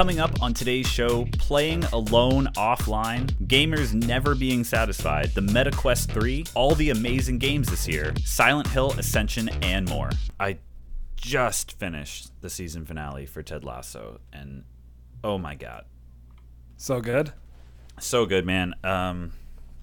[0.00, 6.46] Coming up on today's show, playing alone offline, gamers never being satisfied, the MetaQuest 3,
[6.54, 10.08] all the amazing games this year, Silent Hill Ascension, and more.
[10.40, 10.56] I
[11.16, 14.64] just finished the season finale for Ted Lasso, and
[15.22, 15.84] oh my god,
[16.78, 17.34] So good.
[17.98, 18.72] so good, man.
[18.82, 19.32] Um,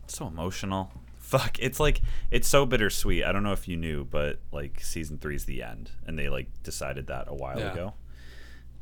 [0.07, 0.91] so emotional.
[1.19, 3.23] Fuck, it's like it's so bittersweet.
[3.23, 6.27] I don't know if you knew, but like season three is the end, and they
[6.27, 7.71] like decided that a while Yeah.
[7.71, 7.93] ago.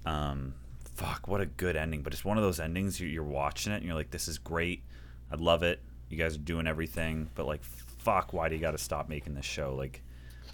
[0.06, 0.54] Um,
[0.96, 2.02] fuck, what a good ending!
[2.02, 4.38] But it's one of those endings you- you're watching it and you're like, this is
[4.38, 4.84] great.
[5.32, 5.82] I love it.
[6.10, 9.34] You guys are doing everything, but like, fuck, why do you got to stop making
[9.36, 9.76] this show?
[9.76, 10.02] Like,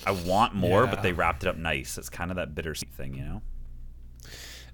[0.05, 1.97] I want more, but they wrapped it up nice.
[1.97, 3.41] It's kind of that bittersweet thing, you know?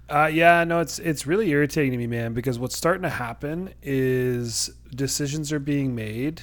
[0.08, 3.74] Uh, yeah, no, it's it's really irritating to me, man, because what's starting to happen
[3.82, 6.40] is decisions are being made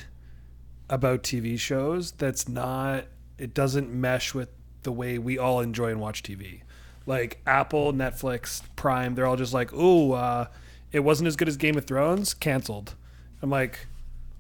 [0.88, 3.06] about TV shows that's not
[3.40, 4.50] it doesn't mesh with
[4.84, 6.62] the way we all enjoy and watch TV.
[7.06, 10.48] Like Apple, Netflix, Prime, they're all just like, "Ooh, uh,
[10.92, 12.96] it wasn't as good as Game of Thrones, canceled."
[13.42, 13.88] I'm like,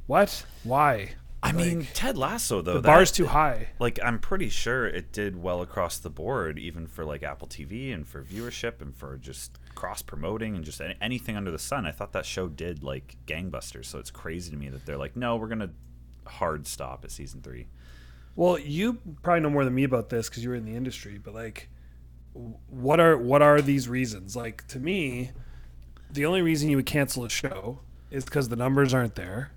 [0.07, 0.45] "What?
[0.63, 1.11] Why?"
[1.43, 2.73] I mean, Ted Lasso though.
[2.75, 3.67] The that- bar's too high.
[3.77, 7.93] like I'm pretty sure it did well across the board, even for like Apple TV
[7.93, 11.85] and for viewership and for just cross promoting and just any- anything under the sun.
[11.85, 15.15] I thought that show did like gangbusters, so it's crazy to me that they're like,
[15.15, 15.69] no, we're gonna
[16.25, 17.67] hard stop at season three.
[18.35, 21.19] Well, you probably know more than me about this because you were in the industry,
[21.23, 21.69] but like,
[22.35, 24.35] what are what are these reasons?
[24.35, 25.31] Like to me,
[26.11, 27.79] the only reason you would cancel a show
[28.11, 29.51] is because the numbers aren't there.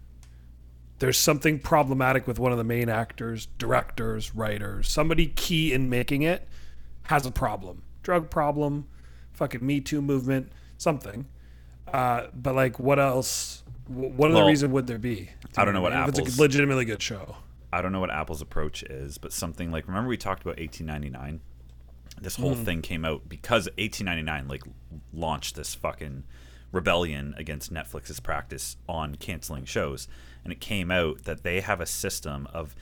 [1.01, 4.89] There's something problematic with one of the main actors, directors, writers.
[4.89, 6.49] Somebody key in making it
[7.05, 8.89] has a problem, drug problem,
[9.33, 11.27] fucking Me Too movement, something.
[11.93, 13.63] Uh, but like, what else?
[13.87, 15.31] What other Well, reason would there be?
[15.57, 17.37] I don't know what If It's a legitimately good show.
[17.73, 21.41] I don't know what Apple's approach is, but something like remember we talked about 1899.
[22.23, 22.65] This whole hmm.
[22.65, 24.63] thing came out because 1899 like
[25.13, 26.25] launched this fucking
[26.73, 30.09] rebellion against Netflix's practice on canceling shows,
[30.45, 32.75] and it came out that they have a system of.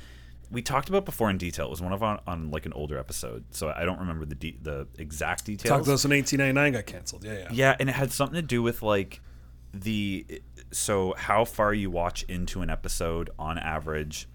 [0.49, 1.66] We talked about before in detail.
[1.66, 4.37] It was one of on, on like an older episode, so I don't remember the
[4.37, 5.71] de- the exact details.
[5.71, 7.25] Talk to us when 1899 got canceled.
[7.25, 7.49] Yeah, yeah.
[7.50, 9.21] Yeah, and it had something to do with like
[9.75, 10.25] the
[10.72, 14.28] so how far you watch into an episode on average,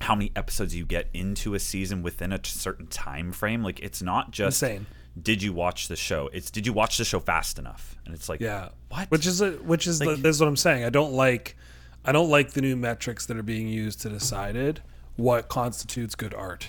[0.00, 3.62] how many episodes you get into a season within a certain time frame.
[3.62, 4.86] Like it's not just Insane.
[5.20, 6.28] did you watch the show?
[6.32, 7.96] It's did you watch the show fast enough?
[8.06, 8.70] And it's like Yeah.
[8.88, 9.10] what?
[9.10, 10.84] Which is a, which is the, this is what I'm saying.
[10.84, 11.56] I don't like
[12.04, 14.80] I don't like the new metrics that are being used to decided
[15.16, 16.68] what constitutes good art.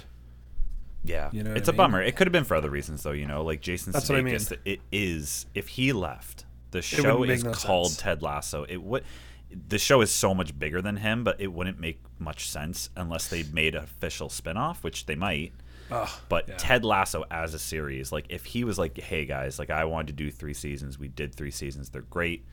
[1.05, 1.77] yeah, you know it's I a mean?
[1.77, 2.01] bummer.
[2.01, 3.11] It could have been for other reasons though.
[3.13, 4.37] You know, like Jason That's what I mean.
[4.65, 8.01] It is if he left, the show is no called sense.
[8.01, 8.65] Ted Lasso.
[8.67, 9.03] It would.
[9.67, 13.27] The show is so much bigger than him, but it wouldn't make much sense unless
[13.27, 15.53] they made an official spin-off, which they might.
[16.29, 16.55] But yeah.
[16.57, 20.07] Ted Lasso as a series, like if he was like, "Hey guys, like I wanted
[20.07, 20.97] to do three seasons.
[20.97, 21.89] We did three seasons.
[21.89, 22.45] They're great.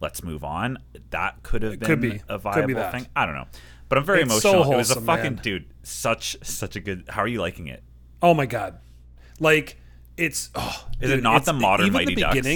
[0.00, 0.78] Let's move on."
[1.10, 2.20] That could have been could be.
[2.28, 3.08] a Could be viable thing.
[3.16, 3.48] I don't know,
[3.88, 4.72] but I'm very It's so emotional.
[4.74, 5.42] it was a fucking man.
[5.42, 5.64] dude.
[5.82, 7.06] Such such a good.
[7.08, 7.82] How are you liking it?
[8.22, 8.78] Oh my god.
[9.40, 9.78] Like
[10.16, 12.46] it's oh, Is it not the modern Mighty the Ducks?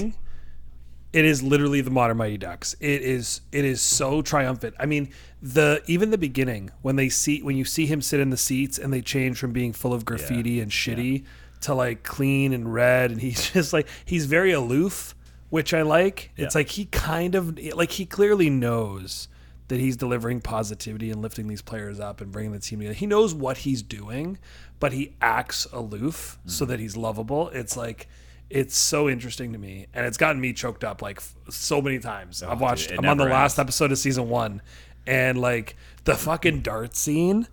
[1.12, 2.74] It is literally the modern Mighty Ducks.
[2.78, 4.76] It is it is so triumphant.
[4.78, 5.10] I mean,
[5.42, 8.78] the even the beginning when they see when you see him sit in the seats
[8.78, 11.24] and they change from being full of graffiti and shitty
[11.62, 15.16] to like clean and red and he's just like he's very aloof,
[15.48, 16.30] which I like.
[16.36, 19.28] It's like he kind of like he clearly knows
[19.70, 22.94] that he's delivering positivity and lifting these players up and bringing the team together.
[22.94, 24.36] He knows what he's doing,
[24.80, 26.50] but he acts aloof mm.
[26.50, 27.48] so that he's lovable.
[27.50, 28.08] It's like
[28.50, 31.98] it's so interesting to me, and it's gotten me choked up like f- so many
[31.98, 32.42] times.
[32.42, 32.88] I've watched.
[32.90, 34.60] dude, I'm on the never last episode of season one,
[35.06, 37.46] and like the fucking dart scene,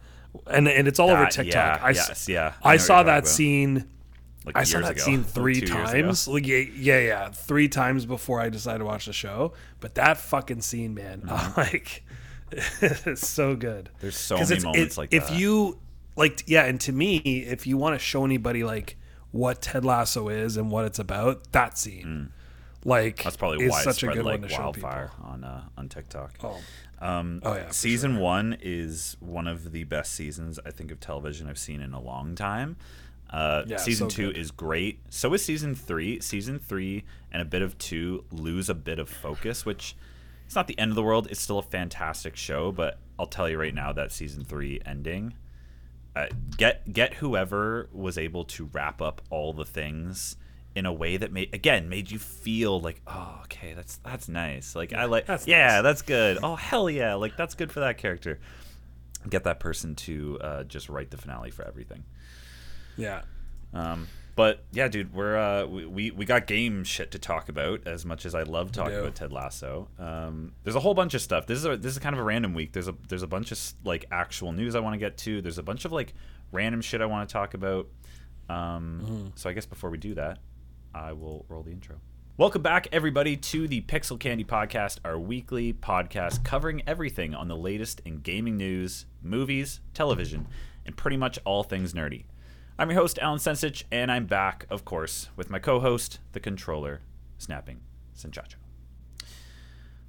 [0.47, 1.53] and and it's all over TikTok.
[1.53, 2.53] yeah, I, yes, yeah.
[2.63, 3.27] I I saw that about.
[3.27, 3.87] scene.
[4.45, 5.67] Like I saw that ago, scene three ago.
[5.73, 6.25] times.
[6.27, 9.51] Like, yeah, yeah, yeah, three times before I decided to watch the show.
[9.81, 12.05] But that fucking scene, man, I'm like,
[12.51, 13.85] it's so good.
[13.85, 13.97] Mm-hmm.
[13.99, 15.37] There's so many moments it- like if that.
[15.37, 15.77] you
[16.15, 18.95] like, yeah, and to me, if you want to show anybody like
[19.31, 22.31] what Ted Lasso is and what it's about, that scene,
[22.85, 23.23] like, Mm.
[23.23, 25.25] That's probably is why such a good like one to show wildfire people.
[25.29, 26.33] on uh, on TikTok.
[26.43, 26.59] Oh,
[26.99, 31.47] Um, Oh, yeah, season one is one of the best seasons I think of television
[31.47, 32.77] I've seen in a long time.
[33.29, 34.37] Uh, Yeah, season so two good.
[34.37, 34.99] is great.
[35.09, 36.19] So is season three.
[36.21, 39.95] Season three and a bit of two lose a bit of focus, which
[40.45, 41.27] it's not the end of the world.
[41.29, 45.33] It's still a fantastic show, but I'll tell you right now that season three ending.
[46.17, 46.27] Uh,
[46.57, 50.35] get get whoever was able to wrap up all the things
[50.75, 54.75] in a way that made again made you feel like oh okay that's that's nice.
[54.75, 55.83] Like I like that's yeah nice.
[55.83, 56.39] that's good.
[56.41, 57.13] Oh hell yeah.
[57.15, 58.39] Like that's good for that character.
[59.29, 62.03] Get that person to uh, just write the finale for everything.
[62.95, 63.21] Yeah.
[63.73, 67.87] um, But yeah, dude, we're uh, we, we got game shit to talk about.
[67.87, 71.21] As much as I love talking about Ted Lasso, um, there's a whole bunch of
[71.23, 71.47] stuff.
[71.47, 72.71] This is a this is kind of a random week.
[72.71, 75.41] There's a there's a bunch of like actual news I want to get to.
[75.41, 76.13] There's a bunch of like
[76.51, 77.87] random shit I want to talk about.
[78.47, 80.37] Um, So I guess before we do that,
[80.93, 81.95] I will roll the intro.
[82.37, 87.57] Welcome back, everybody, to the Pixel Candy Podcast, our weekly podcast covering everything on the
[87.57, 90.47] latest in gaming news, movies, television,
[90.85, 92.25] and pretty much all things nerdy.
[92.79, 96.39] I'm your host, Alan Sensich, and I'm back, of course, with my co host, the
[96.39, 97.01] controller,
[97.39, 97.81] Snapping
[98.15, 98.57] Senchacho.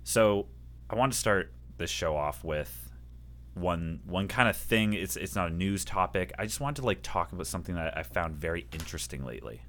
[0.04, 0.48] So
[0.90, 2.92] I want to start this show off with
[3.54, 4.92] one one kind of thing.
[4.92, 6.34] It's it's not a news topic.
[6.38, 9.62] I just wanted to like talk about something that I found very interesting lately.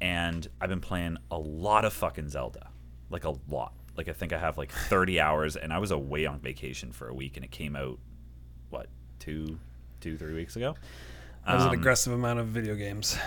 [0.00, 2.70] And I've been playing a lot of fucking Zelda.
[3.10, 3.74] Like a lot.
[3.96, 7.08] Like I think I have like 30 hours and I was away on vacation for
[7.08, 8.00] a week and it came out
[8.70, 8.88] what,
[9.20, 9.60] two
[10.04, 10.74] two, three weeks ago?
[11.46, 13.18] That was an Um, aggressive amount of video games.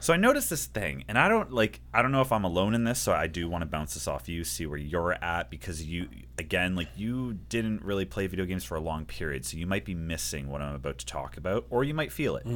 [0.00, 1.80] so I noticed this thing, and I don't like.
[1.94, 4.08] I don't know if I'm alone in this, so I do want to bounce this
[4.08, 6.08] off you, see where you're at, because you,
[6.38, 9.84] again, like you didn't really play video games for a long period, so you might
[9.84, 12.46] be missing what I'm about to talk about, or you might feel it.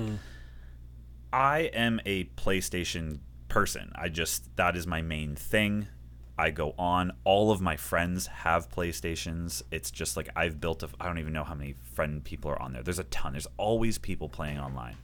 [1.32, 3.18] I am a PlayStation
[3.48, 3.92] person.
[3.94, 5.88] I just that is my main thing.
[6.36, 7.12] I go on.
[7.22, 9.62] All of my friends have PlayStations.
[9.70, 10.88] It's just like I've built a.
[11.00, 12.82] I don't even know how many friend people are on there.
[12.82, 13.32] There's a ton.
[13.32, 14.96] There's always people playing online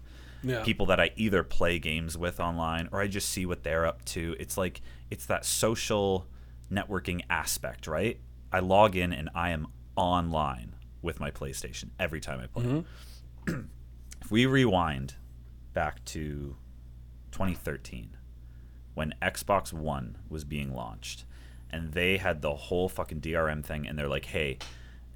[0.43, 0.63] Yeah.
[0.63, 4.05] people that I either play games with online or I just see what they're up
[4.07, 4.37] to.
[4.39, 6.27] It's like it's that social
[6.71, 8.19] networking aspect, right?
[8.53, 12.65] I log in and I am online with my PlayStation every time I play.
[12.65, 13.61] Mm-hmm.
[14.23, 15.15] if we rewind
[15.73, 16.57] back to
[17.33, 18.17] 2013
[18.95, 21.25] when Xbox One was being launched
[21.71, 24.59] and they had the whole fucking DRM thing and they're like, "Hey,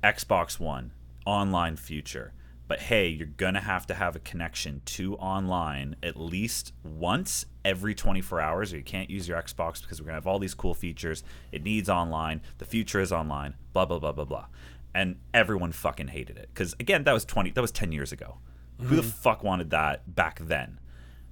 [0.03, 0.93] Xbox One
[1.27, 2.33] online future.
[2.67, 7.45] But hey, you're going to have to have a connection to online at least once
[7.65, 10.39] every 24 hours or you can't use your Xbox because we're going to have all
[10.39, 11.23] these cool features.
[11.53, 12.41] It needs online.
[12.59, 13.55] The future is online.
[13.73, 14.47] Blah blah blah blah blah."
[14.95, 18.39] And everyone fucking hated it cuz again, that was 20 that was 10 years ago.
[18.81, 19.11] Who the mm-hmm.
[19.11, 20.81] fuck wanted that back then?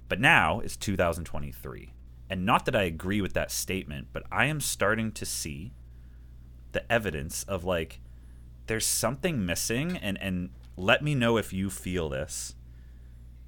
[0.07, 1.93] But now it's 2023.
[2.29, 5.73] And not that I agree with that statement, but I am starting to see
[6.71, 7.99] the evidence of like
[8.67, 12.55] there's something missing and and let me know if you feel this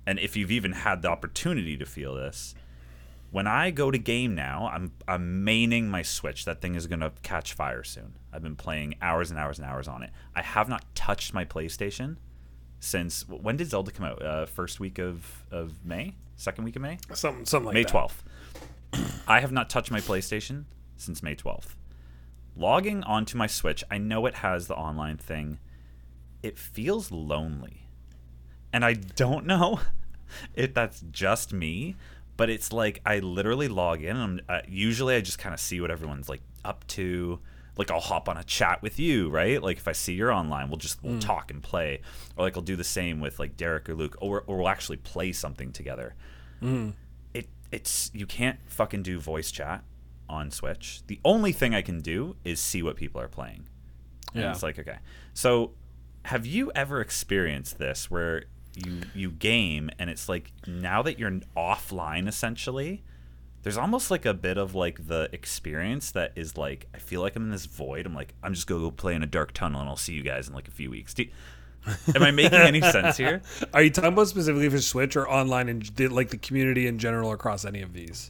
[0.05, 2.53] and if you've even had the opportunity to feel this
[3.31, 6.99] when i go to game now i'm i'm maining my switch that thing is going
[6.99, 10.41] to catch fire soon i've been playing hours and hours and hours on it i
[10.41, 12.17] have not touched my playstation
[12.79, 16.81] since when did zelda come out uh, first week of of may second week of
[16.81, 17.85] may Something, something like May.
[17.85, 18.23] 12th.
[19.27, 20.65] I have not touched my PlayStation
[20.97, 21.75] since May 12th.
[22.55, 25.59] Logging onto my Switch, I know it has the online thing.
[26.43, 27.87] It feels lonely.
[28.73, 29.79] And I don't know
[30.53, 31.95] if that's just me,
[32.37, 35.59] but it's like I literally log in and I'm, uh, usually I just kind of
[35.59, 37.39] see what everyone's like up to.
[37.77, 39.61] Like I'll hop on a chat with you, right?
[39.61, 41.99] Like if I see you're online, we'll just we'll talk and play,
[42.37, 44.95] or like I'll do the same with like Derek or Luke, or or we'll actually
[44.97, 46.15] play something together
[47.33, 49.83] it it's you can't fucking do voice chat
[50.29, 51.01] on Switch.
[51.07, 53.67] The only thing I can do is see what people are playing.
[54.33, 54.51] And Yeah.
[54.51, 54.99] it's like okay.
[55.33, 55.71] So
[56.25, 58.45] have you ever experienced this where
[58.75, 63.03] you you game and it's like now that you're offline essentially
[63.61, 67.35] there's almost like a bit of like the experience that is like I feel like
[67.35, 68.05] I'm in this void.
[68.05, 70.21] I'm like I'm just gonna go play in a dark tunnel and I'll see you
[70.21, 71.15] guys in like a few weeks.
[71.15, 71.25] Do
[72.13, 73.41] am I making any sense here?
[73.73, 77.31] Are you talking about specifically for Switch or online and like the community in general
[77.31, 78.29] across any of these?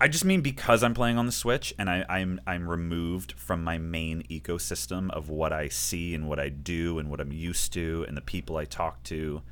[0.00, 3.62] I just mean because I'm playing on the Switch and I, I'm I'm removed from
[3.62, 7.72] my main ecosystem of what I see and what I do and what I'm used
[7.74, 9.42] to and the people I talk to.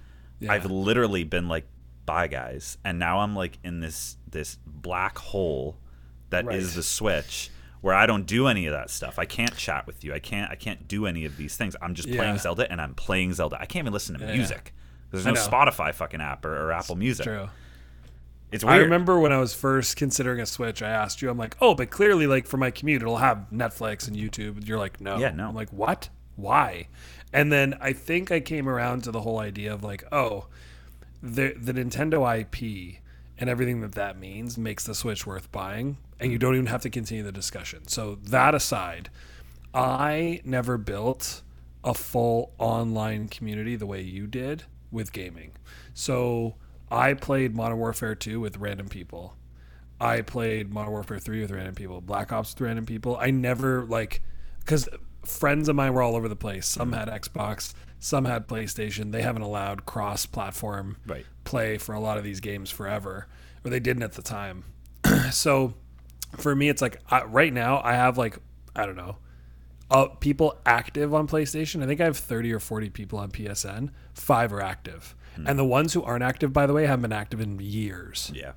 [0.40, 0.52] Yeah.
[0.52, 1.66] I've literally been like,
[2.06, 5.76] "Bye, guys," and now I'm like in this this black hole
[6.30, 6.74] that is Right.
[6.76, 7.50] the Switch,
[7.82, 9.18] where I don't do any of that stuff.
[9.18, 10.14] I can't chat with you.
[10.14, 11.76] I can't I can't do any of these things.
[11.82, 13.56] I'm just playing Zelda and I'm playing Zelda.
[13.60, 14.32] I can't even listen to Yeah.
[14.32, 14.72] music.
[15.10, 15.32] There's no.
[15.34, 17.24] Spotify fucking app or, or Apple Music.
[17.24, 17.48] True.
[18.50, 18.76] It's weird.
[18.76, 21.74] I remember when I was first considering a Switch, I asked you, I'm like, oh,
[21.74, 24.56] but clearly, like for my commute, it'll have Netflix and YouTube.
[24.56, 25.18] And you're like, no.
[25.18, 25.48] Yeah, no.
[25.48, 26.08] I'm like, what?
[26.36, 26.88] Why?
[27.32, 30.46] And then I think I came around to the whole idea of like, oh,
[31.22, 33.00] the the Nintendo IP
[33.38, 36.40] and everything that that means makes the Switch worth buying, and you mm.
[36.40, 37.86] don't even have to continue the discussion.
[37.86, 39.10] So that aside,
[39.74, 41.42] I never built
[41.84, 45.52] a full online community the way you did with gaming.
[45.94, 46.54] So
[46.90, 49.34] I played Modern Warfare 2 with random people.
[50.00, 53.16] I played Modern Warfare 3 with random people, Black Ops with random people.
[53.20, 54.22] I never like
[54.64, 54.88] cuz
[55.24, 56.66] friends of mine were all over the place.
[56.66, 59.10] Some had Xbox, some had PlayStation.
[59.12, 61.26] They haven't allowed cross-platform Right.
[61.44, 63.26] play for a lot of these games forever.
[63.64, 64.62] or they didn't at the time.
[65.32, 65.74] so
[66.36, 68.38] for me, it's like I, right now I have like
[68.76, 69.16] I don't know,
[69.90, 71.82] uh, people active on PlayStation.
[71.82, 73.90] I think I have thirty or forty people on PSN.
[74.14, 75.14] Five are active,
[75.46, 78.30] and the ones who aren't active, by the way, haven't been active in years.
[78.34, 78.52] Yeah.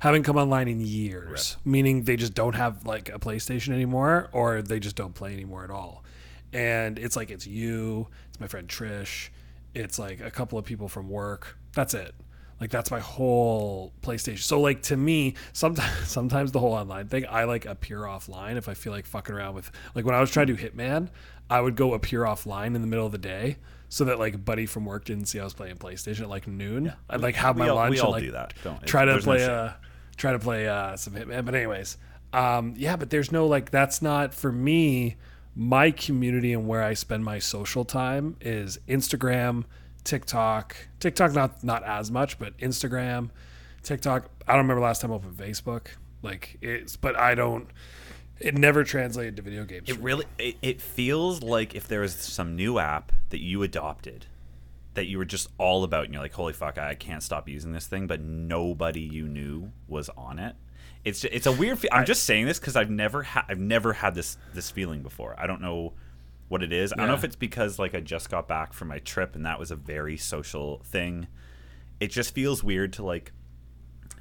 [0.00, 4.60] Haven't come online in years, meaning they just don't have like a PlayStation anymore, or
[4.60, 6.04] they just don't play anymore at all.
[6.52, 9.30] And it's like it's you, it's my friend Trish,
[9.74, 11.56] it's like a couple of people from work.
[11.72, 12.14] That's it.
[12.60, 14.38] Like that's my whole PlayStation.
[14.38, 18.68] So like to me, sometimes sometimes the whole online thing, I like appear offline if
[18.68, 21.08] I feel like fucking around with like when I was trying to do Hitman,
[21.50, 23.58] I would go appear offline in the middle of the day
[23.88, 26.92] so that like buddy from work didn't see I was playing PlayStation at like noon.
[27.10, 28.54] I'd like have my all, lunch we all and like do that.
[28.64, 29.50] Don't try to no play shame.
[29.50, 29.72] uh
[30.16, 31.44] try to play uh some Hitman.
[31.44, 31.98] But anyways,
[32.32, 35.16] um yeah, but there's no like that's not for me.
[35.58, 39.64] My community and where I spend my social time is Instagram,
[40.06, 40.76] TikTok.
[41.00, 43.30] TikTok not not as much, but Instagram,
[43.82, 44.30] TikTok.
[44.46, 45.88] I don't remember last time I opened Facebook.
[46.22, 47.68] Like it's, but I don't.
[48.38, 49.88] It never translated to video games.
[49.88, 54.26] It really it, it feels like if there was some new app that you adopted
[54.94, 57.72] that you were just all about and you're like holy fuck I can't stop using
[57.72, 60.54] this thing but nobody you knew was on it.
[61.04, 63.92] It's it's a weird fe- I'm just saying this cuz I've never had I've never
[63.94, 65.34] had this this feeling before.
[65.38, 65.94] I don't know
[66.48, 66.92] what it is.
[66.92, 69.44] I don't know if it's because like I just got back from my trip and
[69.46, 71.26] that was a very social thing.
[72.00, 73.32] It just feels weird to like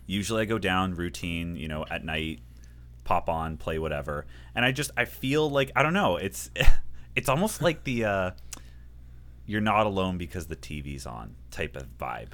[0.08, 2.39] usually I go down routine, you know, at night,
[3.03, 4.25] pop on, play whatever.
[4.55, 6.50] And I just I feel like I don't know, it's
[7.15, 8.32] it's almost like the uh
[9.46, 12.29] you're not alone because the TV's on type of vibe.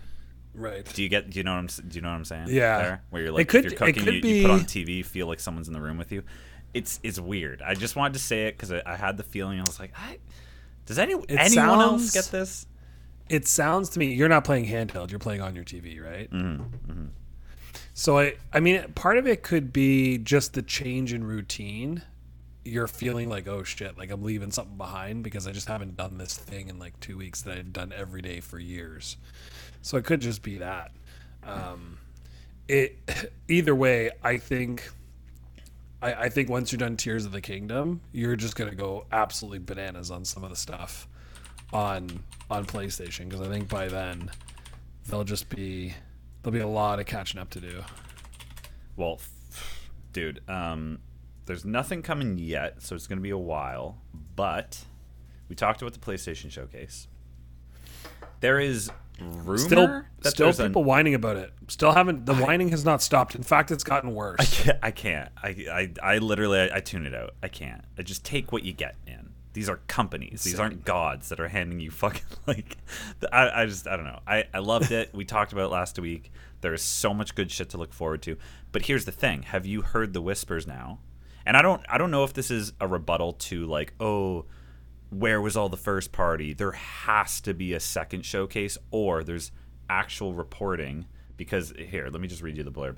[0.53, 0.85] right.
[0.93, 2.47] Do you get do you know what I'm do you know what I'm saying?
[2.49, 2.77] Yeah.
[2.81, 3.03] There?
[3.09, 5.27] Where you're It like could- if you're cooking could you, you put on TV, feel
[5.27, 6.23] like someone's in the room with you.
[6.73, 7.61] It's it's weird.
[7.61, 9.91] I just wanted to say it cuz I, I had the feeling I was like,
[9.95, 10.17] I
[10.85, 12.65] does any anyone else get this?
[13.29, 15.09] It sounds to me you're not playing handheld.
[15.09, 16.29] You're playing on your TV, right?
[16.31, 17.05] Mm-hmm,
[17.93, 22.03] So I, I mean, part of it could be just the change in routine.
[22.63, 26.17] You're feeling like, oh shit, like I'm leaving something behind because I just haven't done
[26.17, 29.17] this thing in like two weeks that I've done every day for years.
[29.81, 30.91] So it could just be that.
[31.43, 31.97] Um,
[32.67, 32.97] it
[33.47, 34.89] either way, I think.
[36.01, 39.59] I, I think once you're done Tears of the Kingdom, you're just gonna go absolutely
[39.59, 41.07] bananas on some of the stuff
[41.73, 44.29] on on PlayStation because I think by then
[45.07, 45.93] there'll just be
[46.41, 47.83] there'll be a lot of catching up to do.
[48.95, 49.19] Well,
[50.13, 50.99] dude, um,
[51.45, 53.97] there's nothing coming yet, so it's going to be a while.
[54.35, 54.83] But
[55.49, 57.07] we talked about the PlayStation Showcase.
[58.39, 58.89] There is
[59.21, 61.53] rumor Still, still an- people whining about it.
[61.67, 62.25] Still haven't.
[62.25, 63.35] The whining has not stopped.
[63.35, 64.39] In fact, it's gotten worse.
[64.39, 64.79] I can't.
[64.83, 65.29] I can't.
[65.41, 65.47] I,
[66.03, 67.35] I, I literally, I, I tune it out.
[67.41, 67.83] I can't.
[67.97, 69.29] I just take what you get, man.
[69.53, 70.43] These are companies.
[70.43, 72.77] These aren't gods that are handing you fucking like.
[73.31, 74.19] I, I just, I don't know.
[74.25, 75.13] I, I loved it.
[75.13, 76.31] We talked about it last week.
[76.61, 78.37] There is so much good shit to look forward to.
[78.71, 80.99] But here's the thing: Have you heard the whispers now?
[81.45, 84.45] And I don't, I don't know if this is a rebuttal to like, oh,
[85.11, 86.53] where was all the first party?
[86.53, 89.51] There has to be a second showcase, or there's
[89.89, 91.05] actual reporting.
[91.37, 92.95] Because here, let me just read you the blurb.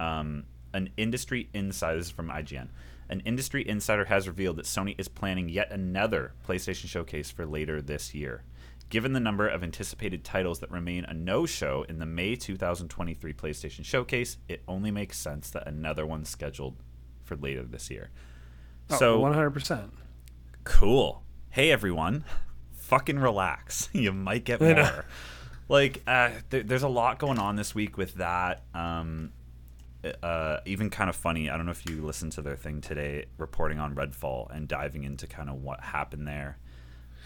[0.00, 2.68] Um, an industry insider, this is from IGN.
[3.08, 7.80] An industry insider has revealed that Sony is planning yet another PlayStation showcase for later
[7.80, 8.42] this year.
[8.88, 13.32] Given the number of anticipated titles that remain a no show in the May 2023
[13.34, 16.76] PlayStation showcase, it only makes sense that another one's scheduled
[17.22, 18.10] for later this year.
[18.88, 19.92] So, one hundred percent.
[20.64, 21.21] cool.
[21.52, 22.24] Hey everyone,
[22.72, 23.90] fucking relax.
[23.92, 25.04] you might get more.
[25.68, 28.62] Like, uh, there, there's a lot going on this week with that.
[28.72, 29.32] Um,
[30.22, 31.50] uh, even kind of funny.
[31.50, 35.04] I don't know if you listened to their thing today, reporting on Redfall and diving
[35.04, 36.56] into kind of what happened there.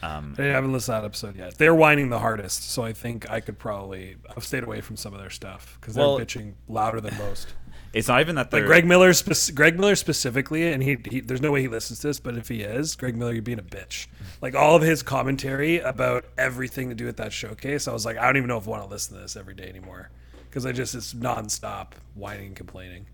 [0.03, 1.57] Um, I haven't listened to that episode yet.
[1.57, 4.17] They're whining the hardest, so I think I could probably.
[4.37, 7.55] I've stayed away from some of their stuff because they're bitching louder than most.
[7.97, 11.21] It's not even that they're Like Greg Miller, spec- Greg Miller specifically, and he, he,
[11.21, 13.59] there's no way he listens to this, but if he is, Greg Miller, you're being
[13.59, 14.07] a bitch.
[14.43, 18.19] Like all of his commentary about everything to do with that showcase, I was like,
[18.19, 20.11] I don't even know if I want to listen to this every day anymore
[20.49, 23.07] because I just it's nonstop whining and complaining.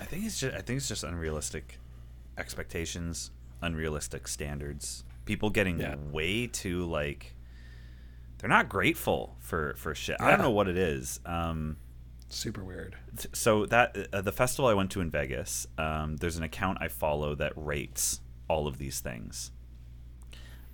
[0.00, 1.78] I think it's just I think it's just unrealistic
[2.38, 5.04] expectations, unrealistic standards.
[5.24, 5.94] People getting Yeah.
[6.10, 7.34] way too like
[8.38, 10.16] they're not grateful for for shit.
[10.20, 11.20] I don't know what it is.
[11.24, 11.76] Um,
[12.32, 12.96] Super weird.
[13.34, 16.88] so that uh, the festival I went to in Vegas, um, there's an account I
[16.88, 19.50] follow that rates all of these things.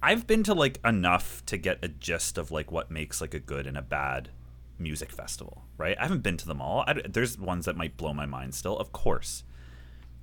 [0.01, 3.41] I've been to like enough to get a gist of like what makes like a
[3.41, 4.31] good and a bad
[4.79, 5.97] music festival, right?
[5.99, 6.85] I haven't been to them all.
[6.87, 9.43] I, there's ones that might blow my mind still, of course,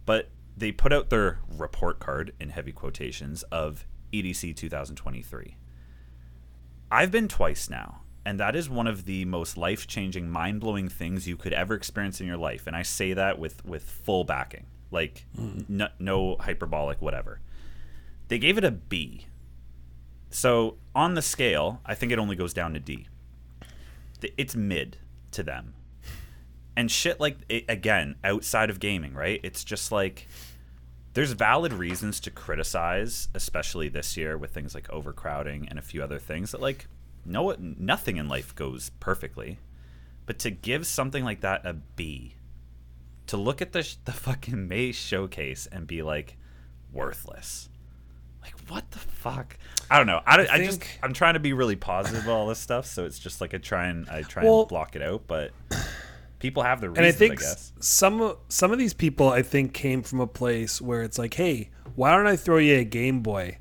[0.05, 5.57] but they put out their report card in heavy quotations of EDC 2023.
[6.89, 11.37] I've been twice now, and that is one of the most life-changing, mind-blowing things you
[11.37, 12.67] could ever experience in your life.
[12.67, 15.81] And I say that with with full backing, like mm.
[15.81, 17.39] n- no hyperbolic, whatever.
[18.27, 19.27] They gave it a B.
[20.31, 23.07] So on the scale, I think it only goes down to D.
[24.37, 24.97] It's mid
[25.31, 25.75] to them.
[26.75, 29.39] And shit like it, again, outside of gaming, right?
[29.43, 30.27] It's just like
[31.13, 36.03] there's valid reasons to criticize, especially this year with things like overcrowding and a few
[36.03, 36.87] other things that like
[37.25, 39.59] no nothing in life goes perfectly.
[40.25, 42.35] But to give something like that a B,
[43.27, 46.37] to look at the sh- the fucking May showcase and be like
[46.91, 47.69] worthless.
[48.41, 49.57] Like what the fuck?
[49.89, 50.21] I don't know.
[50.25, 53.05] I, I, just think- I'm trying to be really positive about all this stuff, so
[53.05, 55.51] it's just like I try and I try Well- and block it out, but
[56.39, 57.73] people have their and reasons, I think I guess.
[57.79, 61.69] some some of these people I think came from a place where it's like, hey,
[61.95, 63.57] why don't I throw you a Game Boy,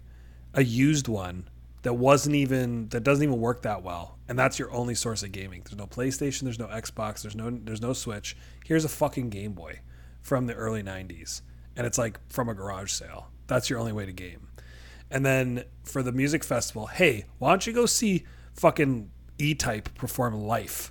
[0.53, 1.49] a used one
[1.85, 5.33] that wasn't even that doesn't even work that well, and that's your only source of
[5.33, 5.63] gaming.
[5.65, 8.37] There's no PlayStation, there's no Xbox, there's no there's no Switch.
[8.65, 9.81] Here's a fucking Game Boy
[10.23, 11.43] from the early '90s,
[11.77, 13.29] and it's like from a garage sale.
[13.47, 14.49] That's your only way to game.
[15.11, 18.25] And then for the music festival, hey, why don't you go see
[18.55, 20.91] fucking E Type perform Life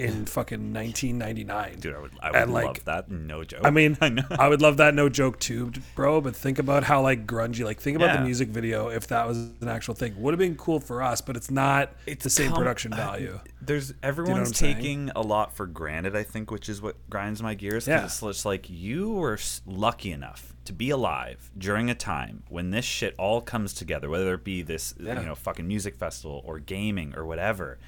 [0.00, 1.78] in fucking 1999?
[1.80, 3.10] Dude, I would I would And, love like, that.
[3.10, 3.60] No joke.
[3.64, 4.24] I mean, I know.
[4.30, 6.20] I would love that, no joke too, bro.
[6.20, 8.16] But think about how like grungy, like think about Yeah.
[8.18, 8.88] the music video.
[8.88, 11.92] If that was an actual thing, would have been cool for us, but it's not.
[12.06, 13.40] It's the same com- production uh, value.
[13.62, 14.76] There's everyone's I'm saying?
[14.76, 17.86] taking a lot for granted, I think, which is what grinds my gears.
[17.86, 18.04] Yeah.
[18.04, 22.84] It's just like you were lucky enough to be alive during a time when this
[22.84, 25.18] shit all comes together, whether it be this, Yeah.
[25.20, 27.78] you know, fucking music festival or gaming or whatever,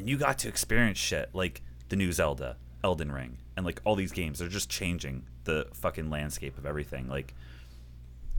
[0.00, 3.94] and you got to experience shit like the new Zelda, Elden Ring, and like all
[3.94, 4.38] these games.
[4.38, 7.06] They're just changing the fucking landscape of everything.
[7.06, 7.34] Like,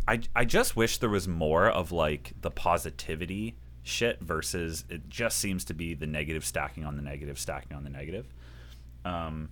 [0.07, 5.37] I, I just wish there was more of like the positivity shit versus it just
[5.37, 8.25] seems to be the negative stacking on the negative stacking on the negative.
[9.05, 9.49] Um,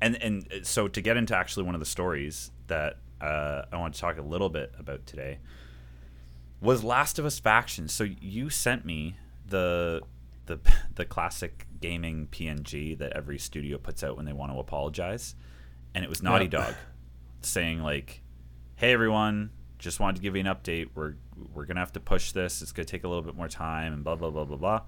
[0.00, 3.76] and and uh, so to get into actually one of the stories that uh, I
[3.76, 5.38] want to talk a little bit about today
[6.60, 7.88] was Last of Us faction.
[7.88, 9.16] So you sent me
[9.48, 10.02] the
[10.46, 10.58] the
[10.94, 15.34] the classic gaming PNG that every studio puts out when they want to apologize,
[15.94, 16.50] and it was Naughty Yep.
[16.52, 16.74] Dog
[17.42, 18.22] saying like,
[18.76, 20.88] "Hey everyone, just wanted to give you an update.
[20.94, 21.14] We're
[21.54, 22.62] we're gonna have to push this.
[22.62, 24.80] It's gonna take a little bit more time, and blah blah blah blah blah."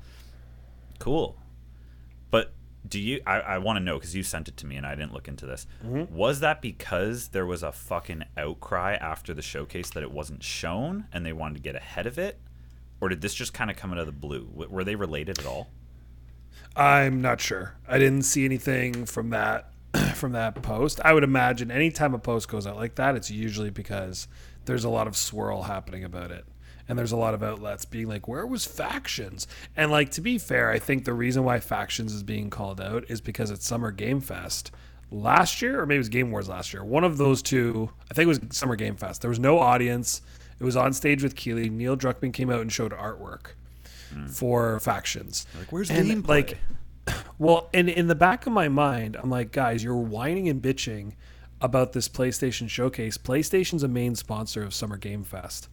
[0.98, 1.36] Cool,
[2.30, 2.54] but
[2.86, 3.20] do you?
[3.26, 5.26] I, I want to know because you sent it to me and I didn't look
[5.28, 5.66] into this.
[5.84, 6.14] Mm-hmm.
[6.14, 11.06] Was that because there was a fucking outcry after the showcase that it wasn't shown
[11.12, 12.38] and they wanted to get ahead of it,
[13.00, 14.48] or did this just kind of come out of the blue?
[14.54, 15.68] Were they related at all?
[16.76, 17.76] I'm not sure.
[17.86, 19.70] I didn't see anything from that
[20.14, 21.00] from that post.
[21.04, 24.26] I would imagine anytime a post goes out like that, it's usually because
[24.64, 26.44] there's a lot of swirl happening about it.
[26.88, 29.46] And there's a lot of outlets being like, where was factions?
[29.76, 33.04] And like to be fair, I think the reason why factions is being called out
[33.08, 34.70] is because it's Summer Game Fest
[35.10, 36.84] last year, or maybe it was Game Wars last year.
[36.84, 39.22] One of those two, I think it was Summer Game Fest.
[39.22, 40.20] There was no audience.
[40.64, 41.68] It was on stage with Keighley.
[41.68, 43.48] Neil Druckmann came out and showed artwork
[44.30, 45.46] for factions.
[45.58, 46.26] Like, where's And, gameplay?
[46.28, 46.58] like,
[47.38, 51.12] well, and in the back of my mind, I'm like, guys, you're whining and bitching
[51.60, 53.18] about this PlayStation showcase.
[53.18, 55.68] PlayStation's a main sponsor of Summer Game Fest.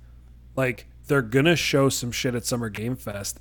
[0.57, 3.39] Like, they're gonna show some shit at Summer Game Fest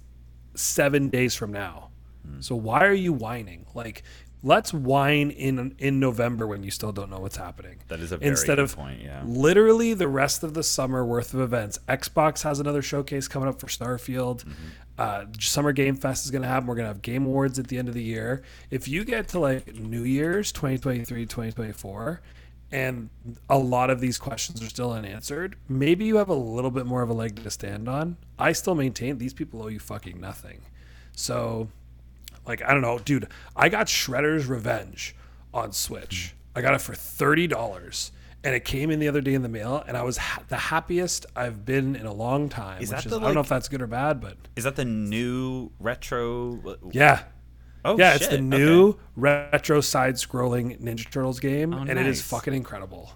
[0.55, 1.91] seven days from now.
[2.25, 2.41] Hmm.
[2.41, 3.67] So why are you whining?
[3.75, 4.05] Like,
[4.43, 7.79] let's whine in in November when you still don't know what's happening.
[7.89, 9.23] That is a very instead good of point, yeah.
[9.25, 11.79] literally the rest of the summer worth of events.
[11.89, 14.45] Xbox has another showcase coming up for Starfield.
[14.99, 16.67] Uh, summer Game Fest is going to happen.
[16.67, 18.43] We're going to have Game Awards at the end of the year.
[18.71, 22.21] If you get to like New Year's 2023, 2024,
[22.73, 23.09] and
[23.49, 27.03] a lot of these questions are still unanswered, maybe you have a little bit more
[27.03, 28.17] of a leg to stand on.
[28.39, 30.61] I still maintain these people owe you fucking nothing.
[31.13, 31.69] So,
[32.51, 35.15] like, I don't know, dude, I got Shredder's Revenge
[35.55, 36.35] on Switch.
[36.53, 36.59] Hmm.
[36.59, 38.11] I got it for $30
[38.43, 40.57] and it came in the other day in the mail and I was ha- the
[40.57, 42.83] happiest I've been in a long time.
[42.83, 44.65] Is which that is, the, I don't know if that's good or bad, but Is
[44.65, 46.61] that the new retro?
[46.67, 47.23] Uh, yeah.
[47.85, 48.99] Oh, yeah, it's the new okay.
[49.17, 52.29] retro side-scrolling Ninja Turtles game, oh, and it is nice.
[52.29, 53.11] fucking incredible.